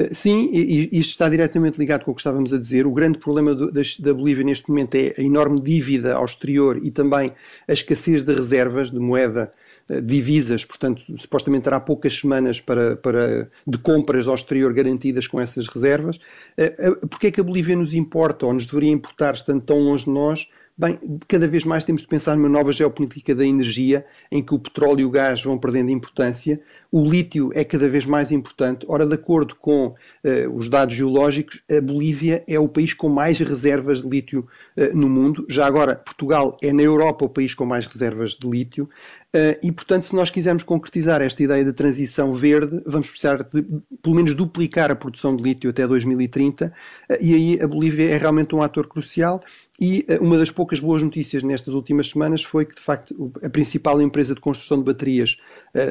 Eh, 0.00 0.14
sim, 0.14 0.48
e 0.52 0.88
isto 0.98 1.10
está 1.10 1.28
diretamente 1.28 1.78
ligado 1.78 2.04
com 2.04 2.12
o 2.12 2.14
que 2.14 2.20
estávamos 2.20 2.52
a 2.52 2.58
dizer. 2.58 2.86
O 2.86 2.92
grande 2.92 3.18
problema 3.18 3.54
do, 3.54 3.70
da, 3.70 3.82
da, 4.00 4.14
Bolívia 4.14 4.44
neste 4.44 4.68
momento 4.70 4.94
é 4.94 5.14
a 5.18 5.22
enorme 5.22 5.60
dívida 5.60 6.14
ao 6.14 6.24
exterior 6.24 6.78
e 6.82 6.90
também 6.90 7.32
a 7.68 7.72
escassez 7.72 8.22
de 8.22 8.32
reservas 8.34 8.90
de 8.90 8.98
moeda, 8.98 9.52
eh, 9.88 10.00
divisas, 10.00 10.64
portanto, 10.64 11.02
supostamente 11.18 11.64
terá 11.64 11.78
poucas 11.78 12.14
semanas 12.18 12.60
para, 12.60 12.96
para, 12.96 13.50
de 13.66 13.78
compras 13.78 14.26
ao 14.26 14.34
exterior 14.34 14.72
garantidas 14.72 15.26
com 15.26 15.40
essas 15.40 15.66
reservas. 15.68 16.18
Eh, 16.56 16.92
Porquê 17.10 17.26
é 17.26 17.30
que 17.30 17.40
a 17.40 17.44
Bolívia 17.44 17.76
nos 17.76 17.92
importa 17.92 18.46
ou 18.46 18.54
nos 18.54 18.66
deveria 18.66 18.92
importar, 18.92 19.34
estando 19.34 19.60
tão 19.60 19.78
longe 19.80 20.04
de 20.04 20.10
nós? 20.10 20.48
Bem, 20.80 20.98
cada 21.28 21.46
vez 21.46 21.62
mais 21.62 21.84
temos 21.84 22.00
de 22.00 22.08
pensar 22.08 22.34
numa 22.34 22.48
nova 22.48 22.72
geopolítica 22.72 23.34
da 23.34 23.44
energia, 23.44 24.02
em 24.32 24.42
que 24.42 24.54
o 24.54 24.58
petróleo 24.58 25.00
e 25.00 25.04
o 25.04 25.10
gás 25.10 25.44
vão 25.44 25.58
perdendo 25.58 25.90
importância, 25.90 26.58
o 26.90 27.04
lítio 27.06 27.50
é 27.54 27.62
cada 27.64 27.86
vez 27.86 28.06
mais 28.06 28.32
importante. 28.32 28.86
Ora, 28.88 29.04
de 29.04 29.12
acordo 29.12 29.54
com 29.56 29.88
uh, 29.88 30.56
os 30.56 30.70
dados 30.70 30.94
geológicos, 30.94 31.62
a 31.70 31.82
Bolívia 31.82 32.42
é 32.48 32.58
o 32.58 32.66
país 32.66 32.94
com 32.94 33.10
mais 33.10 33.38
reservas 33.40 34.00
de 34.00 34.08
lítio 34.08 34.48
uh, 34.74 34.96
no 34.96 35.06
mundo. 35.06 35.44
Já 35.50 35.66
agora, 35.66 35.96
Portugal 35.96 36.56
é 36.62 36.72
na 36.72 36.80
Europa 36.80 37.26
o 37.26 37.28
país 37.28 37.52
com 37.52 37.66
mais 37.66 37.86
reservas 37.86 38.30
de 38.30 38.48
lítio. 38.48 38.88
Uh, 39.32 39.54
e, 39.62 39.70
portanto, 39.70 40.06
se 40.06 40.14
nós 40.14 40.28
quisermos 40.28 40.64
concretizar 40.64 41.22
esta 41.22 41.40
ideia 41.40 41.64
de 41.64 41.72
transição 41.72 42.34
verde, 42.34 42.82
vamos 42.84 43.08
precisar 43.08 43.44
de, 43.44 43.64
pelo 44.02 44.16
menos, 44.16 44.34
duplicar 44.34 44.90
a 44.90 44.96
produção 44.96 45.36
de 45.36 45.42
lítio 45.44 45.70
até 45.70 45.86
2030. 45.86 46.72
e 47.20 47.34
aí 47.34 47.60
a 47.62 47.68
Bolívia 47.68 48.10
é 48.10 48.16
realmente 48.16 48.56
um 48.56 48.62
ator 48.62 48.88
crucial. 48.88 49.40
E 49.80 50.04
uma 50.20 50.36
das 50.36 50.50
poucas 50.50 50.80
boas 50.80 51.00
notícias 51.02 51.44
nestas 51.44 51.74
últimas 51.74 52.10
semanas 52.10 52.42
foi 52.42 52.64
que, 52.64 52.74
de 52.74 52.80
facto, 52.80 53.32
a 53.42 53.48
principal 53.48 54.02
empresa 54.02 54.34
de 54.34 54.40
construção 54.40 54.78
de 54.78 54.84
baterias 54.84 55.38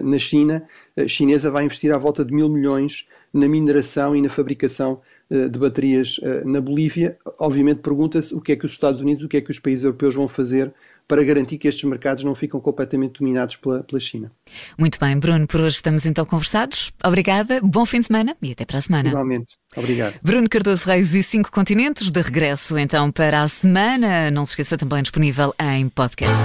na 0.04 0.20
China, 0.20 0.64
chinesa, 1.08 1.50
vai 1.50 1.66
investir 1.66 1.92
à 1.92 1.98
volta 1.98 2.24
de 2.24 2.32
mil 2.32 2.50
milhões 2.50 3.08
na 3.34 3.48
mineração 3.48 4.16
e 4.16 4.22
na 4.22 4.30
fabricação 4.30 5.02
de 5.32 5.58
baterias 5.58 6.20
na 6.46 6.62
Bolívia. 6.62 7.18
Obviamente, 7.40 7.80
pergunta-se 7.80 8.36
o 8.36 8.40
que 8.40 8.52
é 8.52 8.56
que 8.56 8.68
os 8.68 8.74
Estados 8.74 9.02
Unidos, 9.02 9.24
o 9.24 9.28
que 9.28 9.38
é 9.38 9.42
que 9.42 9.50
os 9.50 9.58
países 9.58 9.84
europeus 9.84 10.14
vão 10.14 10.28
fazer 10.28 10.72
para 11.10 11.24
garantir 11.24 11.58
que 11.58 11.68
estes 11.68 11.84
mercados 11.90 12.24
não 12.24 12.36
ficam 12.36 12.62
completamente 12.62 13.20
dominados 13.20 13.56
pela, 13.56 13.84
pela 13.84 14.00
China. 14.00 14.32
Muito 14.78 15.00
bem, 15.00 15.18
Bruno, 15.18 15.48
por 15.48 15.60
hoje 15.60 15.78
estamos 15.78 16.06
então 16.06 16.24
conversados. 16.24 16.94
Obrigada, 17.04 17.60
bom 17.62 17.84
fim 17.84 18.00
de 18.00 18.06
semana 18.06 18.38
e 18.40 18.52
até 18.52 18.64
para 18.64 18.78
a 18.78 18.82
semana. 18.82 19.10
Igualmente, 19.10 19.58
obrigado. 19.76 20.20
Bruno 20.22 20.48
Cardoso 20.48 20.86
Reis 20.86 21.16
e 21.16 21.24
Cinco 21.24 21.52
Continentes, 21.52 22.12
de 22.12 22.22
regresso 22.22 22.78
então 22.78 23.12
para 23.12 23.42
a 23.42 23.48
semana. 23.48 24.30
Não 24.30 24.46
se 24.46 24.52
esqueça 24.52 24.78
também 24.78 25.02
disponível 25.02 25.52
em 25.60 25.90
podcast. 25.90 26.38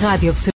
Rádio 0.00 0.34